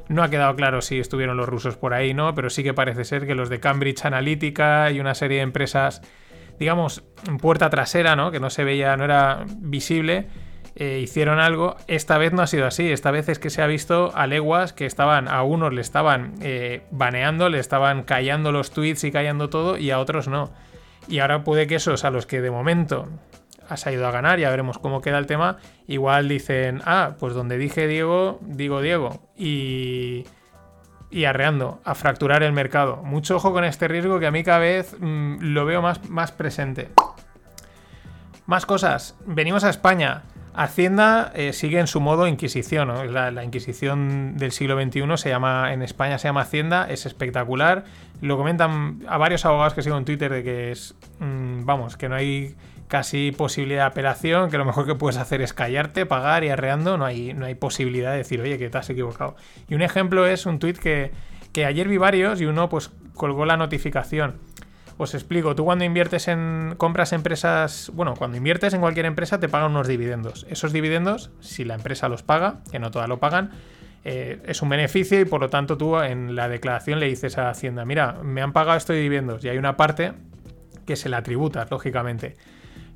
No 0.07 0.23
ha 0.23 0.29
quedado 0.29 0.55
claro 0.55 0.81
si 0.81 0.99
estuvieron 0.99 1.37
los 1.37 1.47
rusos 1.47 1.77
por 1.77 1.93
ahí, 1.93 2.13
¿no? 2.13 2.35
Pero 2.35 2.49
sí 2.49 2.63
que 2.63 2.73
parece 2.73 3.05
ser 3.05 3.25
que 3.25 3.35
los 3.35 3.49
de 3.49 3.59
Cambridge 3.59 4.03
Analytica 4.03 4.91
y 4.91 4.99
una 4.99 5.15
serie 5.15 5.37
de 5.37 5.43
empresas, 5.43 6.01
digamos, 6.59 7.03
puerta 7.39 7.69
trasera, 7.69 8.15
¿no? 8.15 8.31
Que 8.31 8.39
no 8.39 8.49
se 8.49 8.65
veía, 8.65 8.97
no 8.97 9.05
era 9.05 9.45
visible, 9.59 10.27
eh, 10.75 10.99
hicieron 11.03 11.39
algo. 11.39 11.75
Esta 11.87 12.17
vez 12.17 12.33
no 12.33 12.41
ha 12.41 12.47
sido 12.47 12.65
así. 12.65 12.91
Esta 12.91 13.11
vez 13.11 13.29
es 13.29 13.39
que 13.39 13.49
se 13.49 13.61
ha 13.61 13.67
visto 13.67 14.11
a 14.15 14.27
leguas 14.27 14.73
que 14.73 14.85
estaban, 14.85 15.27
a 15.27 15.43
unos 15.43 15.73
le 15.73 15.81
estaban 15.81 16.33
eh, 16.41 16.83
baneando, 16.91 17.49
le 17.49 17.59
estaban 17.59 18.03
callando 18.03 18.51
los 18.51 18.71
tweets 18.71 19.03
y 19.03 19.11
callando 19.11 19.49
todo, 19.49 19.77
y 19.77 19.91
a 19.91 19.99
otros 19.99 20.27
no. 20.27 20.51
Y 21.07 21.19
ahora 21.19 21.43
puede 21.43 21.67
que 21.67 21.75
esos 21.75 22.05
a 22.05 22.11
los 22.11 22.25
que 22.25 22.41
de 22.41 22.51
momento 22.51 23.07
has 23.67 23.85
ido 23.87 24.05
a 24.07 24.11
ganar, 24.11 24.39
ya 24.39 24.49
veremos 24.49 24.79
cómo 24.79 25.01
queda 25.01 25.17
el 25.17 25.27
tema, 25.27 25.57
igual 25.87 26.27
dicen, 26.27 26.81
ah, 26.85 27.15
pues 27.19 27.33
donde 27.33 27.57
dije 27.57 27.87
Diego, 27.87 28.39
digo 28.41 28.81
Diego. 28.81 29.29
Y, 29.37 30.25
y 31.09 31.25
arreando, 31.25 31.81
a 31.83 31.95
fracturar 31.95 32.43
el 32.43 32.53
mercado. 32.53 32.97
Mucho 32.97 33.37
ojo 33.37 33.53
con 33.53 33.63
este 33.63 33.87
riesgo 33.87 34.19
que 34.19 34.27
a 34.27 34.31
mí 34.31 34.43
cada 34.43 34.59
vez 34.59 34.95
mm, 34.99 35.37
lo 35.39 35.65
veo 35.65 35.81
más, 35.81 36.09
más 36.09 36.31
presente. 36.31 36.89
Más 38.45 38.65
cosas, 38.65 39.15
venimos 39.25 39.63
a 39.63 39.69
España. 39.69 40.23
Hacienda 40.53 41.31
eh, 41.35 41.53
sigue 41.53 41.79
en 41.79 41.87
su 41.87 42.01
modo 42.01 42.27
Inquisición. 42.27 42.87
¿no? 42.87 43.03
La, 43.05 43.43
Inquisición 43.43 44.37
del 44.37 44.51
siglo 44.51 44.81
XXI 44.81 45.17
se 45.17 45.29
llama, 45.29 45.73
en 45.73 45.81
España 45.81 46.17
se 46.17 46.27
llama 46.27 46.41
Hacienda, 46.41 46.87
es 46.89 47.05
espectacular. 47.05 47.85
Lo 48.21 48.37
comentan 48.37 49.01
a 49.07 49.17
varios 49.17 49.45
abogados 49.45 49.73
que 49.73 49.81
sigo 49.81 49.97
en 49.97 50.05
Twitter 50.05 50.31
de 50.31 50.43
que 50.43 50.71
es, 50.71 50.95
mm, 51.19 51.65
vamos, 51.65 51.97
que 51.97 52.09
no 52.09 52.15
hay 52.15 52.55
casi 52.87 53.31
posibilidad 53.31 53.83
de 53.83 53.87
apelación, 53.87 54.51
que 54.51 54.57
lo 54.57 54.65
mejor 54.65 54.85
que 54.85 54.95
puedes 54.95 55.17
hacer 55.17 55.41
es 55.41 55.53
callarte, 55.53 56.05
pagar 56.05 56.43
y 56.43 56.49
arreando, 56.49 56.97
no 56.97 57.05
hay, 57.05 57.33
no 57.33 57.45
hay 57.45 57.55
posibilidad 57.55 58.11
de 58.11 58.17
decir, 58.17 58.41
oye, 58.41 58.57
que 58.57 58.69
te 58.69 58.77
has 58.77 58.89
equivocado. 58.89 59.37
Y 59.69 59.75
un 59.75 59.81
ejemplo 59.81 60.27
es 60.27 60.45
un 60.45 60.59
tweet 60.59 60.73
que, 60.73 61.11
que 61.53 61.65
ayer 61.65 61.87
vi 61.87 61.97
varios 61.97 62.41
y 62.41 62.45
uno 62.45 62.67
pues 62.67 62.91
colgó 63.13 63.45
la 63.45 63.55
notificación. 63.55 64.50
Os 64.97 65.13
explico, 65.15 65.55
tú 65.55 65.65
cuando 65.65 65.83
inviertes 65.85 66.27
en 66.27 66.75
compras 66.77 67.13
empresas, 67.13 67.91
bueno, 67.93 68.13
cuando 68.15 68.37
inviertes 68.37 68.73
en 68.73 68.81
cualquier 68.81 69.05
empresa 69.05 69.39
te 69.39 69.49
pagan 69.49 69.71
unos 69.71 69.87
dividendos. 69.87 70.45
Esos 70.49 70.73
dividendos, 70.73 71.31
si 71.39 71.63
la 71.63 71.75
empresa 71.75 72.07
los 72.09 72.23
paga, 72.23 72.59
que 72.71 72.79
no 72.79 72.91
todas 72.91 73.09
lo 73.09 73.19
pagan, 73.19 73.51
eh, 74.03 74.41
es 74.45 74.61
un 74.61 74.69
beneficio 74.69 75.19
y 75.19 75.25
por 75.25 75.41
lo 75.41 75.49
tanto 75.49 75.77
tú 75.77 75.99
en 75.99 76.35
la 76.35 76.49
declaración 76.49 76.99
le 76.99 77.07
dices 77.07 77.37
a 77.37 77.49
Hacienda, 77.49 77.85
mira, 77.85 78.13
me 78.23 78.41
han 78.41 78.53
pagado 78.53 78.77
estos 78.77 78.95
dividendos 78.95 79.43
y 79.43 79.49
hay 79.49 79.57
una 79.57 79.77
parte 79.77 80.13
que 80.85 80.95
se 80.95 81.09
la 81.09 81.23
tributas, 81.23 81.69
lógicamente. 81.69 82.35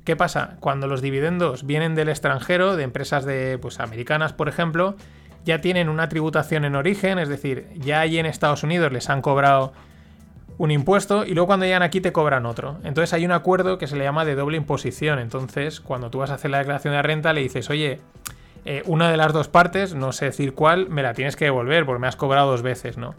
¿Qué 0.04 0.14
pasa? 0.14 0.56
Cuando 0.60 0.86
los 0.86 1.02
dividendos 1.02 1.66
vienen 1.66 1.94
del 1.94 2.08
extranjero, 2.08 2.76
de 2.76 2.84
empresas 2.84 3.24
de, 3.24 3.58
pues, 3.58 3.80
americanas, 3.80 4.32
por 4.32 4.48
ejemplo, 4.48 4.96
ya 5.44 5.60
tienen 5.60 5.88
una 5.88 6.08
tributación 6.08 6.64
en 6.64 6.76
origen, 6.76 7.18
es 7.18 7.28
decir, 7.28 7.68
ya 7.74 8.00
allí 8.00 8.18
en 8.18 8.26
Estados 8.26 8.62
Unidos 8.62 8.92
les 8.92 9.10
han 9.10 9.22
cobrado 9.22 9.72
un 10.58 10.70
impuesto 10.70 11.24
y 11.24 11.34
luego 11.34 11.48
cuando 11.48 11.66
llegan 11.66 11.82
aquí 11.82 12.00
te 12.00 12.12
cobran 12.12 12.46
otro. 12.46 12.78
Entonces 12.84 13.12
hay 13.12 13.24
un 13.24 13.32
acuerdo 13.32 13.78
que 13.78 13.86
se 13.86 13.96
le 13.96 14.04
llama 14.04 14.24
de 14.24 14.34
doble 14.34 14.56
imposición. 14.56 15.18
Entonces, 15.18 15.80
cuando 15.80 16.10
tú 16.10 16.18
vas 16.18 16.30
a 16.30 16.34
hacer 16.34 16.50
la 16.50 16.58
declaración 16.58 16.94
de 16.94 17.02
renta, 17.02 17.32
le 17.32 17.42
dices, 17.42 17.68
oye, 17.70 18.00
eh, 18.64 18.82
una 18.86 19.10
de 19.10 19.16
las 19.16 19.32
dos 19.32 19.48
partes, 19.48 19.94
no 19.94 20.12
sé 20.12 20.26
decir 20.26 20.54
cuál, 20.54 20.88
me 20.88 21.02
la 21.02 21.14
tienes 21.14 21.36
que 21.36 21.44
devolver 21.46 21.84
porque 21.84 22.00
me 22.00 22.06
has 22.06 22.16
cobrado 22.16 22.50
dos 22.50 22.62
veces, 22.62 22.96
¿no? 22.96 23.14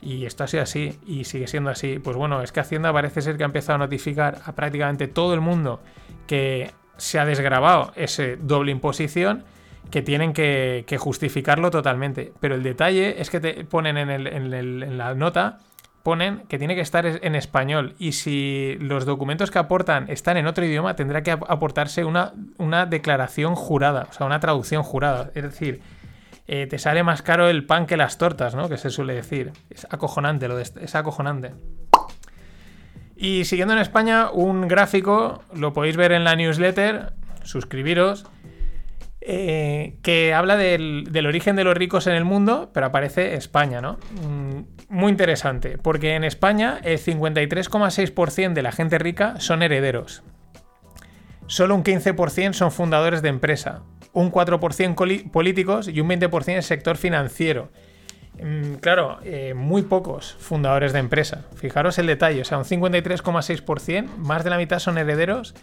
Y 0.00 0.26
esto 0.26 0.44
ha 0.44 0.46
sido 0.46 0.62
así 0.62 0.98
y 1.06 1.24
sigue 1.24 1.46
siendo 1.46 1.70
así. 1.70 1.98
Pues 1.98 2.16
bueno, 2.16 2.42
es 2.42 2.52
que 2.52 2.60
Hacienda 2.60 2.92
parece 2.92 3.22
ser 3.22 3.38
que 3.38 3.44
ha 3.44 3.46
empezado 3.46 3.76
a 3.76 3.78
notificar 3.78 4.42
a 4.44 4.52
prácticamente 4.52 5.08
todo 5.08 5.32
el 5.32 5.40
mundo 5.40 5.80
que 6.26 6.72
se 6.98 7.18
ha 7.18 7.24
desgrabado 7.24 7.92
ese 7.96 8.36
doble 8.36 8.70
imposición 8.70 9.44
que 9.90 10.02
tienen 10.02 10.34
que, 10.34 10.84
justificarlo 10.98 11.70
totalmente. 11.70 12.32
Pero 12.38 12.54
el 12.54 12.62
detalle 12.62 13.20
es 13.20 13.30
que 13.30 13.40
te 13.40 13.64
ponen 13.64 13.96
en 13.96 14.98
la 14.98 15.14
nota 15.14 15.60
ponen 16.04 16.44
que 16.48 16.58
tiene 16.58 16.76
que 16.76 16.82
estar 16.82 17.06
en 17.06 17.34
español 17.34 17.96
y 17.98 18.12
si 18.12 18.76
los 18.78 19.06
documentos 19.06 19.50
que 19.50 19.58
aportan 19.58 20.08
están 20.10 20.36
en 20.36 20.46
otro 20.46 20.64
idioma 20.64 20.94
tendrá 20.94 21.22
que 21.22 21.32
aportarse 21.32 22.04
una, 22.04 22.34
una 22.58 22.84
declaración 22.84 23.54
jurada, 23.56 24.06
o 24.10 24.12
sea, 24.12 24.26
una 24.26 24.38
traducción 24.38 24.82
jurada. 24.82 25.30
Es 25.34 25.42
decir, 25.42 25.80
eh, 26.46 26.66
te 26.66 26.78
sale 26.78 27.02
más 27.02 27.22
caro 27.22 27.48
el 27.48 27.64
pan 27.64 27.86
que 27.86 27.96
las 27.96 28.18
tortas, 28.18 28.54
¿no? 28.54 28.68
Que 28.68 28.76
se 28.76 28.90
suele 28.90 29.14
decir. 29.14 29.52
Es 29.70 29.86
acojonante, 29.90 30.46
lo 30.46 30.56
de, 30.56 30.62
es 30.62 30.94
acojonante. 30.94 31.54
Y 33.16 33.46
siguiendo 33.46 33.72
en 33.72 33.80
España, 33.80 34.30
un 34.30 34.68
gráfico, 34.68 35.42
lo 35.54 35.72
podéis 35.72 35.96
ver 35.96 36.12
en 36.12 36.24
la 36.24 36.36
newsletter, 36.36 37.14
suscribiros, 37.44 38.26
eh, 39.26 39.96
que 40.02 40.34
habla 40.34 40.58
del, 40.58 41.08
origen 41.26 41.56
de 41.56 41.64
los 41.64 41.74
ricos 41.74 42.06
en 42.06 42.12
el 42.12 42.26
mundo, 42.26 42.70
pero 42.74 42.84
aparece 42.84 43.36
España, 43.36 43.80
¿no? 43.80 43.98
Mm, 44.22 44.64
muy 44.90 45.10
interesante, 45.10 45.78
porque 45.78 46.14
en 46.14 46.24
España 46.24 46.78
el 46.84 46.98
53,6% 46.98 48.52
de 48.52 48.62
la 48.62 48.70
gente 48.70 48.98
rica 48.98 49.40
son 49.40 49.62
herederos. 49.62 50.22
Solo 51.46 51.74
un 51.74 51.84
15% 51.84 52.52
son 52.52 52.70
fundadores 52.70 53.22
de 53.22 53.30
empresa, 53.30 53.82
un 54.12 54.30
4% 54.30 55.30
políticos 55.30 55.88
y 55.88 56.00
un 56.00 56.08
20% 56.10 56.56
el 56.56 56.62
sector 56.62 56.98
financiero. 56.98 57.70
Mm, 58.42 58.74
claro, 58.74 59.20
eh, 59.24 59.54
muy 59.54 59.82
pocos 59.82 60.36
fundadores 60.38 60.92
de 60.92 60.98
empresa. 60.98 61.46
Fijaros 61.56 61.98
el 61.98 62.08
detalle, 62.08 62.42
o 62.42 62.44
sea, 62.44 62.58
un 62.58 62.64
53,6%, 62.64 64.16
más 64.18 64.44
de 64.44 64.50
la 64.50 64.58
mitad 64.58 64.80
son 64.80 64.98
herederos 64.98 65.54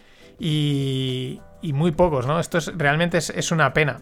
y, 0.42 1.40
y 1.62 1.72
muy 1.72 1.92
pocos, 1.92 2.26
¿no? 2.26 2.40
Esto 2.40 2.58
es, 2.58 2.76
realmente 2.76 3.18
es, 3.18 3.52
una 3.52 3.72
pena. 3.72 4.00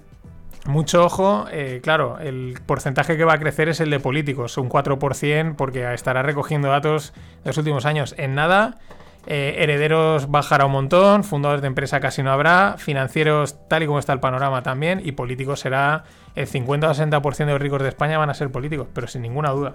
Mucho 0.66 1.04
ojo, 1.04 1.44
eh, 1.52 1.80
claro, 1.82 2.18
el 2.18 2.58
porcentaje 2.64 3.18
que 3.18 3.24
va 3.24 3.34
a 3.34 3.38
crecer 3.38 3.68
es 3.68 3.80
el 3.80 3.90
de 3.90 4.00
políticos, 4.00 4.56
un 4.56 4.70
4%, 4.70 5.54
porque 5.54 5.92
estará 5.92 6.22
recogiendo 6.22 6.68
datos 6.68 7.12
de 7.44 7.50
los 7.50 7.58
últimos 7.58 7.84
años. 7.84 8.14
En 8.16 8.34
nada, 8.34 8.78
eh, 9.26 9.56
herederos 9.58 10.30
bajará 10.30 10.64
un 10.64 10.72
montón, 10.72 11.24
fundadores 11.24 11.60
de 11.60 11.68
empresa 11.68 12.00
casi 12.00 12.22
no 12.22 12.32
habrá, 12.32 12.76
financieros 12.78 13.68
tal 13.68 13.82
y 13.82 13.86
como 13.86 13.98
está 13.98 14.14
el 14.14 14.20
panorama 14.20 14.62
también, 14.62 15.02
y 15.04 15.12
políticos 15.12 15.60
será 15.60 16.04
el 16.34 16.46
50 16.46 16.88
o 16.88 16.94
60% 16.94 17.36
de 17.36 17.52
los 17.52 17.60
ricos 17.60 17.82
de 17.82 17.88
España 17.88 18.16
van 18.16 18.30
a 18.30 18.34
ser 18.34 18.50
políticos, 18.50 18.88
pero 18.94 19.06
sin 19.06 19.20
ninguna 19.20 19.50
duda. 19.50 19.74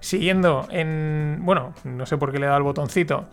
Siguiendo 0.00 0.66
en... 0.70 1.38
Bueno, 1.42 1.72
no 1.84 2.04
sé 2.04 2.18
por 2.18 2.30
qué 2.30 2.38
le 2.38 2.44
he 2.44 2.48
dado 2.48 2.58
el 2.58 2.64
botoncito. 2.64 3.28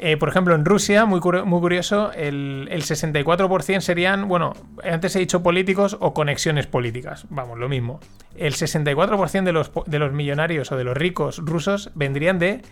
Eh, 0.00 0.16
por 0.16 0.28
ejemplo, 0.28 0.54
en 0.54 0.64
Rusia, 0.64 1.06
muy, 1.06 1.20
curioso, 1.20 2.12
el, 2.12 2.68
el, 2.70 2.82
64% 2.82 3.80
serían, 3.80 4.28
bueno, 4.28 4.52
antes 4.84 5.16
he 5.16 5.18
dicho 5.18 5.42
políticos 5.42 5.96
o 5.98 6.14
conexiones 6.14 6.68
políticas, 6.68 7.26
vamos, 7.30 7.58
lo 7.58 7.68
mismo. 7.68 7.98
El 8.36 8.54
64% 8.54 9.42
de 9.42 9.52
los, 9.52 9.72
de 9.86 9.98
los 9.98 10.12
millonarios 10.12 10.70
o 10.70 10.76
de 10.76 10.84
los 10.84 10.96
ricos 10.96 11.38
rusos 11.38 11.90
vendrían 11.96 12.38
de 12.38 12.62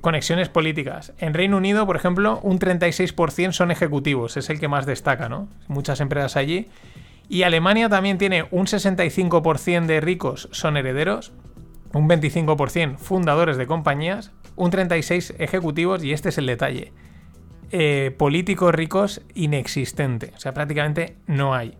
conexiones 0.00 0.48
políticas. 0.48 1.12
En 1.18 1.34
Reino 1.34 1.56
Unido, 1.56 1.86
por 1.86 1.96
ejemplo, 1.96 2.40
un 2.42 2.58
36% 2.58 3.52
son 3.52 3.70
ejecutivos, 3.70 4.36
es 4.36 4.48
el 4.48 4.58
que 4.58 4.68
más 4.68 4.86
destaca, 4.86 5.28
¿no? 5.28 5.48
Muchas 5.68 6.00
empresas 6.00 6.36
allí. 6.36 6.68
Y 7.28 7.42
Alemania 7.42 7.88
también 7.88 8.18
tiene 8.18 8.46
un 8.50 8.66
65% 8.66 9.86
de 9.86 10.00
ricos 10.00 10.48
son 10.52 10.76
herederos, 10.76 11.32
un 11.92 12.08
25% 12.08 12.96
fundadores 12.96 13.56
de 13.56 13.66
compañías, 13.66 14.32
un 14.56 14.70
36 14.70 15.34
ejecutivos 15.38 16.04
y 16.04 16.12
este 16.12 16.30
es 16.30 16.38
el 16.38 16.46
detalle. 16.46 16.92
Eh, 17.72 18.14
políticos 18.18 18.74
ricos 18.74 19.22
inexistente, 19.34 20.32
o 20.36 20.40
sea, 20.40 20.52
prácticamente 20.52 21.16
no 21.26 21.54
hay. 21.54 21.76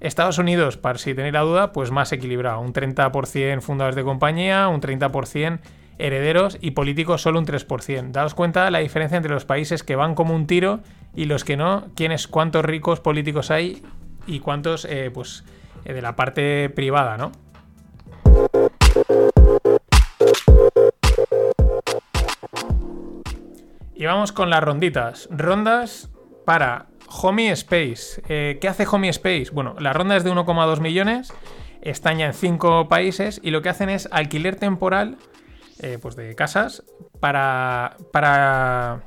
Estados 0.00 0.38
Unidos, 0.38 0.76
para 0.76 0.98
si 0.98 1.14
tenéis 1.14 1.32
la 1.32 1.40
duda, 1.40 1.72
pues 1.72 1.90
más 1.90 2.12
equilibrado, 2.12 2.60
un 2.60 2.72
30% 2.72 3.60
fundadores 3.60 3.96
de 3.96 4.04
compañía, 4.04 4.68
un 4.68 4.80
30% 4.80 5.60
herederos 5.98 6.58
y 6.60 6.72
políticos 6.72 7.22
solo 7.22 7.38
un 7.38 7.46
3%. 7.46 8.10
Daos 8.10 8.34
cuenta 8.34 8.70
la 8.70 8.80
diferencia 8.80 9.16
entre 9.16 9.32
los 9.32 9.44
países 9.44 9.82
que 9.82 9.96
van 9.96 10.14
como 10.14 10.34
un 10.34 10.46
tiro 10.46 10.80
y 11.14 11.24
los 11.24 11.44
que 11.44 11.56
no, 11.56 11.86
quiénes, 11.94 12.28
cuántos 12.28 12.64
ricos 12.64 13.00
políticos 13.00 13.50
hay 13.50 13.82
y 14.26 14.40
cuántos 14.40 14.84
eh, 14.84 15.10
pues, 15.12 15.44
eh, 15.84 15.94
de 15.94 16.02
la 16.02 16.16
parte 16.16 16.68
privada, 16.70 17.16
¿no? 17.16 17.32
Y 23.98 24.04
vamos 24.04 24.30
con 24.30 24.50
las 24.50 24.62
ronditas. 24.62 25.26
Rondas 25.30 26.10
para 26.44 26.86
Homie 27.22 27.50
Space. 27.52 28.22
Eh, 28.28 28.58
¿Qué 28.60 28.68
hace 28.68 28.86
Homie 28.86 29.08
Space? 29.08 29.46
Bueno, 29.52 29.74
la 29.78 29.94
ronda 29.94 30.16
es 30.16 30.22
de 30.22 30.30
1,2 30.30 30.80
millones, 30.80 31.32
están 31.80 32.18
ya 32.18 32.26
en 32.26 32.34
5 32.34 32.88
países 32.88 33.40
y 33.42 33.52
lo 33.52 33.62
que 33.62 33.70
hacen 33.70 33.88
es 33.88 34.06
alquiler 34.12 34.56
temporal 34.56 35.16
eh, 35.80 35.98
pues 36.00 36.14
de 36.14 36.34
casas 36.34 36.84
para, 37.20 37.96
para 38.12 39.02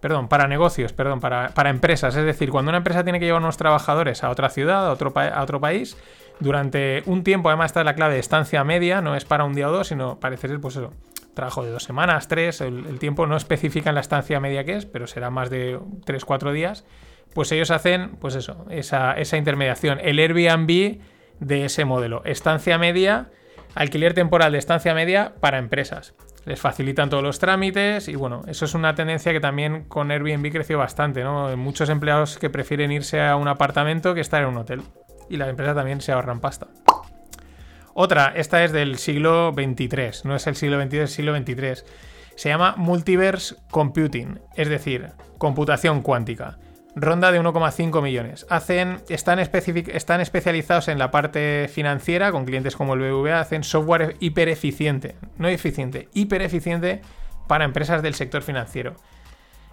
perdón, 0.00 0.28
para 0.28 0.46
negocios, 0.46 0.94
perdón, 0.94 1.20
para, 1.20 1.50
para, 1.50 1.68
empresas. 1.68 2.16
Es 2.16 2.24
decir, 2.24 2.50
cuando 2.50 2.70
una 2.70 2.78
empresa 2.78 3.04
tiene 3.04 3.20
que 3.20 3.26
llevar 3.26 3.42
unos 3.42 3.58
trabajadores 3.58 4.24
a 4.24 4.30
otra 4.30 4.48
ciudad, 4.48 4.86
a 4.86 4.92
otro, 4.92 5.12
a 5.14 5.42
otro 5.42 5.60
país, 5.60 5.98
durante 6.40 7.02
un 7.04 7.24
tiempo, 7.24 7.50
además 7.50 7.66
está 7.66 7.84
la 7.84 7.94
clave 7.94 8.14
de 8.14 8.20
estancia 8.20 8.64
media, 8.64 9.02
no 9.02 9.16
es 9.16 9.26
para 9.26 9.44
un 9.44 9.52
día 9.52 9.68
o 9.68 9.72
dos, 9.72 9.88
sino 9.88 10.18
parece 10.18 10.48
ser, 10.48 10.60
pues 10.60 10.76
eso, 10.76 10.92
trabajo 11.40 11.64
de 11.64 11.70
dos 11.70 11.84
semanas, 11.84 12.28
tres, 12.28 12.60
el, 12.60 12.98
tiempo 12.98 13.26
no 13.26 13.34
especifica 13.34 13.88
en 13.88 13.94
la 13.94 14.02
estancia 14.02 14.40
media 14.40 14.64
que 14.64 14.76
es, 14.76 14.84
pero 14.84 15.06
será 15.06 15.30
más 15.30 15.48
de 15.48 15.80
tres, 16.04 16.26
cuatro 16.26 16.52
días, 16.52 16.84
pues 17.34 17.50
ellos 17.50 17.70
hacen, 17.70 18.16
pues 18.20 18.34
eso, 18.34 18.66
esa, 18.68 19.14
esa 19.14 19.38
intermediación, 19.38 19.98
el 20.02 20.18
Airbnb 20.18 21.00
de 21.38 21.64
ese 21.64 21.86
modelo. 21.86 22.22
Estancia 22.26 22.76
media 22.76 23.30
alquiler 23.74 24.12
temporal 24.12 24.52
de 24.52 24.58
estancia 24.58 24.92
media 24.92 25.32
para 25.40 25.58
empresas. 25.58 26.14
Les 26.44 26.60
facilitan 26.60 27.08
todos 27.08 27.22
los 27.22 27.38
trámites 27.38 28.08
y 28.08 28.16
bueno, 28.16 28.42
eso 28.46 28.66
es 28.66 28.74
una 28.74 28.94
tendencia 28.94 29.32
que 29.32 29.40
también 29.40 29.84
con 29.84 30.10
Airbnb 30.10 30.50
creció 30.50 30.76
bastante, 30.76 31.22
¿no? 31.22 31.56
Muchos 31.56 31.88
empleados 31.88 32.38
que 32.38 32.50
prefieren 32.50 32.92
irse 32.92 33.22
a 33.22 33.36
un 33.36 33.48
apartamento 33.48 34.14
que 34.14 34.20
estar 34.20 34.42
en 34.42 34.48
un 34.48 34.58
hotel. 34.58 34.82
Y 35.30 35.36
la 35.36 35.48
empresa 35.48 35.74
también 35.74 36.00
se 36.00 36.12
ahorran 36.12 36.40
pasta. 36.40 36.66
Otra, 37.94 38.32
esta 38.36 38.64
es 38.64 38.72
del 38.72 38.98
siglo 38.98 39.52
XXIII, 39.54 40.22
no 40.24 40.36
es 40.36 40.46
el 40.46 40.56
siglo 40.56 40.80
XXII, 40.80 41.00
es 41.00 41.10
el 41.10 41.16
siglo 41.16 41.36
XXIII. 41.36 41.84
Se 42.36 42.48
llama 42.48 42.74
Multiverse 42.76 43.56
Computing, 43.70 44.40
es 44.56 44.68
decir, 44.68 45.10
computación 45.38 46.02
cuántica. 46.02 46.58
Ronda 46.96 47.30
de 47.30 47.40
1,5 47.40 48.02
millones. 48.02 48.46
Hacen, 48.50 49.00
están, 49.08 49.38
están 49.38 50.20
especializados 50.20 50.88
en 50.88 50.98
la 50.98 51.10
parte 51.10 51.68
financiera, 51.72 52.32
con 52.32 52.44
clientes 52.44 52.76
como 52.76 52.94
el 52.94 53.00
BBVA, 53.00 53.40
hacen 53.40 53.62
software 53.62 54.16
hiper 54.20 54.48
eficiente, 54.48 55.16
no 55.38 55.48
eficiente, 55.48 56.08
hiper 56.14 56.42
eficiente 56.42 57.00
para 57.46 57.64
empresas 57.64 58.02
del 58.02 58.14
sector 58.14 58.42
financiero. 58.42 58.96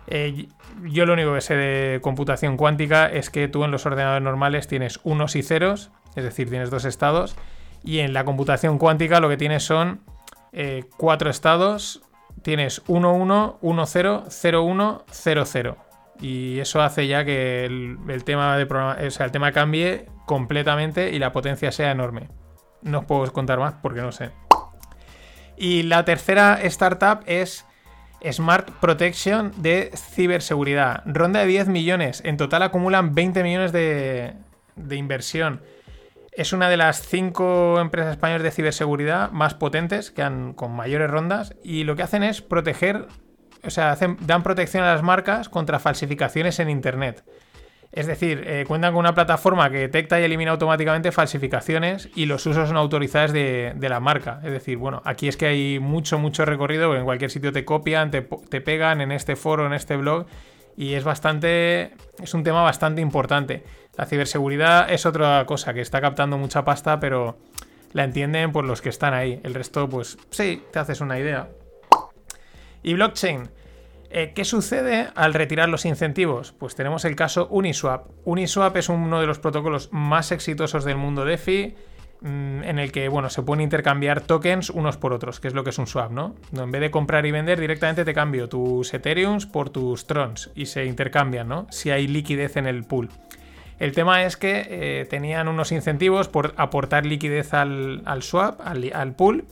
Eh, 0.08 0.48
yo 0.84 1.06
lo 1.06 1.14
único 1.14 1.34
que 1.34 1.42
sé 1.42 1.56
de 1.56 2.00
computación 2.02 2.56
cuántica 2.56 3.08
es 3.08 3.30
que 3.30 3.48
tú 3.48 3.66
en 3.66 3.72
los 3.72 3.86
ordenadores 3.86 4.24
normales 4.24 4.68
tienes 4.68 5.00
unos 5.04 5.36
y 5.36 5.44
ceros, 5.44 5.92
es 6.16 6.24
decir, 6.24 6.50
tienes 6.50 6.70
dos 6.70 6.86
estados, 6.86 7.36
y 7.84 8.00
en 8.00 8.14
la 8.14 8.26
computación 8.26 8.78
cuántica 8.78 9.20
lo 9.20 9.30
que 9.30 9.38
tienes 9.38 9.64
son 9.64 10.02
eh, 10.52 10.86
cuatro 10.98 11.30
estados, 11.30 12.02
tienes 12.42 12.82
1, 12.88 13.14
1, 13.14 13.60
1, 13.62 13.86
0, 13.86 14.24
0, 14.28 14.64
1, 14.64 15.06
0, 15.10 15.44
0. 15.46 15.78
Y 16.20 16.60
eso 16.60 16.82
hace 16.82 17.08
ya 17.08 17.24
que 17.26 17.66
el, 17.66 18.24
tema 18.24 18.58
de 18.58 18.64
o 18.64 19.12
sea, 19.12 19.26
el 19.26 19.32
tema 19.32 19.52
cambie 19.52 20.08
completamente 20.26 21.12
y 21.12 21.20
la 21.20 21.32
potencia 21.32 21.72
sea 21.72 21.92
enorme. 21.92 22.30
No 22.82 23.00
os 23.00 23.06
puedo 23.06 23.32
contar 23.32 23.60
más 23.60 23.76
porque 23.82 24.02
no 24.02 24.12
sé. 24.12 24.32
Y 25.58 25.84
la 25.84 26.06
tercera 26.06 26.60
startup 26.64 27.20
es 27.26 27.66
Smart 28.32 28.70
Protection 28.80 29.52
de 29.58 29.92
ciberseguridad. 29.96 31.04
Ronda 31.06 31.42
de 31.42 31.48
10 31.48 31.68
millones. 31.68 32.22
En 32.26 32.38
total 32.38 32.64
acumulan 32.64 33.14
20 33.14 33.44
millones 33.44 33.72
de, 33.72 34.34
de 34.76 34.96
inversión. 34.96 35.62
Es 36.38 36.54
una 36.54 36.70
de 36.70 36.78
las 36.78 37.02
cinco 37.02 37.80
empresas 37.82 38.12
españolas 38.12 38.44
de 38.44 38.52
ciberseguridad 38.52 39.32
más 39.32 39.56
potentes, 39.56 40.12
que 40.12 40.22
han 40.22 40.54
con 40.54 40.72
mayores 40.72 41.10
rondas, 41.10 41.56
y 41.64 41.84
lo 41.84 41.96
que 41.96 42.04
hacen 42.04 42.24
es 42.24 42.42
proteger 42.42 43.08
o 43.64 43.70
sea, 43.70 43.98
dan 44.22 44.44
protección 44.44 44.84
a 44.84 44.94
las 44.94 45.04
marcas 45.04 45.50
contra 45.50 45.80
falsificaciones 45.80 46.60
en 46.60 46.70
Internet. 46.70 47.24
Es 47.92 48.06
decir, 48.06 48.44
eh, 48.46 48.66
cuentan 48.68 48.94
con 48.94 49.00
una 49.00 49.16
plataforma 49.16 49.70
que 49.70 49.78
detecta 49.78 50.20
y 50.20 50.24
elimina 50.24 50.52
automáticamente 50.52 51.12
falsificaciones 51.12 52.10
y 52.16 52.26
los 52.26 52.46
usos 52.46 52.68
son 52.68 52.78
autorizados 52.78 53.34
de, 53.34 53.76
la 53.80 54.00
marca. 54.00 54.40
Es 54.44 54.52
decir, 54.52 54.78
bueno, 54.78 55.02
aquí 55.06 55.28
es 55.28 55.38
que 55.38 55.48
hay 55.48 55.80
mucho, 55.80 56.20
mucho 56.20 56.46
recorrido, 56.46 56.96
en 56.96 57.04
cualquier 57.06 57.32
sitio 57.32 57.52
te 57.52 57.66
copian, 57.66 58.12
te, 58.12 58.22
te 58.22 58.62
pegan 58.62 59.02
en 59.02 59.12
este 59.12 59.36
foro, 59.36 59.66
en 59.66 59.74
este 59.74 59.98
blog, 59.98 60.28
y 60.76 60.94
es 60.94 61.04
bastante, 61.04 61.96
es 62.22 62.34
un 62.34 62.44
tema 62.44 62.62
bastante 62.62 63.02
importante. 63.02 63.64
La 63.98 64.06
ciberseguridad 64.06 64.92
es 64.92 65.08
otra 65.08 65.44
cosa 65.48 65.74
que 65.74 65.82
está 65.82 66.00
captando 66.00 66.38
mucha 66.38 66.64
pasta, 66.64 67.00
pero 67.00 67.38
la 67.94 68.04
entienden 68.04 68.52
por 68.52 68.64
los 68.64 68.80
que 68.80 68.90
están 68.90 69.16
ahí. 69.16 69.42
El 69.44 69.56
resto, 69.56 69.90
pues 69.90 70.20
sí, 70.30 70.64
te 70.72 70.78
haces 70.78 71.02
una 71.02 71.20
idea. 71.20 71.50
Y 72.84 72.94
blockchain. 72.94 73.50
Eh, 74.10 74.32
¿Qué 74.34 74.46
sucede 74.46 75.10
al 75.16 75.34
retirar 75.34 75.68
los 75.68 75.84
incentivos? 75.84 76.54
Pues 76.54 76.76
tenemos 76.76 77.06
el 77.06 77.16
caso 77.16 77.48
Uniswap. 77.50 78.08
Uniswap 78.24 78.78
es 78.78 78.88
uno 78.88 79.20
de 79.20 79.26
los 79.26 79.40
protocolos 79.40 79.90
más 79.92 80.32
exitosos 80.32 80.86
del 80.86 80.96
mundo 80.96 81.26
DeFi 81.26 81.76
mm, 82.22 82.64
en 82.64 82.80
el 82.80 82.94
que 82.94 83.10
bueno, 83.10 83.30
se 83.30 83.42
pueden 83.42 83.64
intercambiar 83.64 84.22
tokens 84.22 84.70
unos 84.70 84.96
por 84.96 85.12
otros, 85.12 85.42
que 85.42 85.50
es 85.50 85.54
lo 85.54 85.64
que 85.66 85.72
es 85.72 85.78
un 85.78 85.88
swap, 85.88 86.12
¿no? 86.12 86.36
En 86.54 86.72
vez 86.72 86.80
de 86.80 86.92
comprar 86.92 87.26
y 87.26 87.32
vender, 87.32 87.60
directamente 87.60 88.06
te 88.06 88.14
cambio 88.14 88.48
tus 88.48 88.94
Ethereums 88.94 89.46
por 89.46 89.72
tus 89.72 90.08
Trons 90.08 90.52
y 90.56 90.68
se 90.68 90.86
intercambian, 90.86 91.50
¿no? 91.50 91.68
Si 91.70 91.90
hay 91.90 92.08
liquidez 92.08 92.56
en 92.56 92.68
el 92.68 92.86
pool. 92.86 93.10
El 93.80 93.92
tema 93.92 94.24
es 94.24 94.38
que 94.38 94.66
eh, 94.70 95.06
tenían 95.10 95.48
unos 95.48 95.72
incentivos 95.72 96.28
por 96.28 96.54
aportar 96.58 97.06
liquidez 97.06 97.54
al, 97.54 98.02
swap, 98.22 98.60
al, 98.62 99.14
pool, 99.14 99.46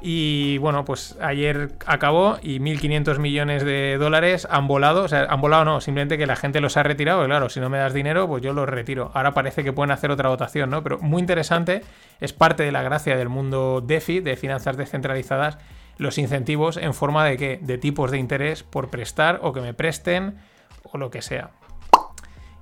y 0.00 0.56
bueno, 0.58 0.86
pues 0.86 1.18
ayer 1.20 1.72
acabó 1.84 2.38
y 2.42 2.58
1.500 2.58 3.18
millones 3.18 3.64
de 3.64 3.98
dólares 3.98 4.48
han 4.50 4.66
volado. 4.66 5.04
O 5.04 5.08
sea, 5.08 5.24
han 5.24 5.42
volado 5.42 5.66
no, 5.66 5.80
simplemente 5.82 6.16
que 6.16 6.26
la 6.26 6.36
gente 6.36 6.62
los 6.62 6.78
ha 6.78 6.82
retirado. 6.82 7.22
Y 7.22 7.26
claro, 7.26 7.50
si 7.50 7.60
no 7.60 7.68
me 7.68 7.76
das 7.76 7.92
dinero, 7.92 8.26
pues 8.26 8.42
yo 8.42 8.54
los 8.54 8.66
retiro. 8.66 9.10
Ahora 9.12 9.34
parece 9.34 9.62
que 9.62 9.74
pueden 9.74 9.90
hacer 9.90 10.10
otra 10.10 10.30
votación, 10.30 10.70
¿no? 10.70 10.82
Pero 10.82 10.98
muy 11.00 11.20
interesante, 11.20 11.82
es 12.18 12.32
parte 12.32 12.62
de 12.62 12.72
la 12.72 12.82
gracia 12.82 13.16
del 13.16 13.28
mundo 13.28 13.82
DeFi, 13.86 14.20
de 14.20 14.36
finanzas 14.36 14.78
descentralizadas, 14.78 15.58
los 15.98 16.16
incentivos 16.16 16.78
en 16.78 16.94
forma 16.94 17.26
de 17.26 17.36
qué? 17.36 17.58
De 17.60 17.76
tipos 17.76 18.10
de 18.10 18.16
interés 18.16 18.62
por 18.62 18.88
prestar 18.88 19.40
o 19.42 19.52
que 19.52 19.60
me 19.60 19.74
presten 19.74 20.38
o 20.82 20.96
lo 20.96 21.10
que 21.10 21.20
sea. 21.20 21.50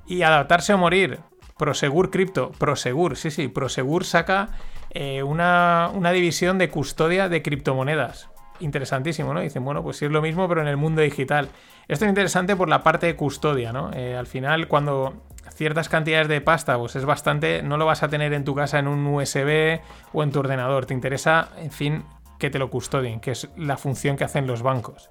Y 0.09 0.23
adaptarse 0.23 0.75
o 0.75 0.79
morir. 0.79 1.21
Prosegur 1.59 2.11
Crypto, 2.11 2.53
Prosegur, 2.53 3.17
sí, 3.17 3.31
sí, 3.31 3.49
Prosegur 3.49 4.05
saca 4.05 4.51
eh, 4.91 5.23
una, 5.23 5.91
división 6.13 6.57
de 6.57 6.71
custodia 6.71 7.29
de 7.29 7.43
criptomonedas. 7.43 8.31
Interesantísimo, 8.61 9.35
¿no? 9.35 9.41
Dicen, 9.41 9.65
bueno, 9.65 9.83
pues 9.83 9.99
sí 9.99 10.07
es 10.07 10.11
lo 10.11 10.23
mismo, 10.23 10.49
pero 10.49 10.63
en 10.63 10.69
el 10.69 10.77
mundo 10.77 11.03
digital. 11.03 11.49
Esto 11.89 12.05
es 12.05 12.09
interesante 12.09 12.57
por 12.57 12.69
la 12.69 12.83
parte 12.83 13.07
de 13.07 13.17
custodia, 13.17 13.73
¿no? 13.73 13.91
Eh, 13.93 14.17
al 14.17 14.27
final, 14.27 14.69
cuando 14.69 15.23
ciertas 15.51 15.89
cantidades 15.89 16.29
de 16.29 16.41
pasta, 16.41 16.79
pues 16.79 16.97
es 16.97 17.05
bastante, 17.05 17.63
no 17.63 17.77
lo 17.77 17.87
vas 17.87 18.03
a 18.03 18.09
tener 18.09 18.33
en 18.33 18.45
tu 18.45 18.55
casa 18.55 18.79
en 18.79 18.89
un 18.89 19.07
USB 19.07 19.81
o 20.13 20.23
en 20.23 20.33
tu 20.33 20.41
ordenador. 20.41 20.87
Te 20.87 20.95
interesa, 20.95 21.51
en 21.59 21.71
fin, 21.71 22.05
que 22.39 22.51
te 22.51 22.59
lo 22.59 22.71
custodien, 22.71 23.21
que 23.21 23.33
es 23.33 23.49
la 23.57 23.77
función 23.77 24.17
que 24.17 24.25
hacen 24.25 24.47
los 24.47 24.63
bancos. 24.63 25.11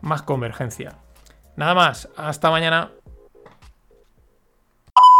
Más 0.00 0.22
convergencia. 0.22 0.98
Nada 1.56 1.74
más, 1.74 2.08
hasta 2.16 2.50
mañana. 2.50 2.90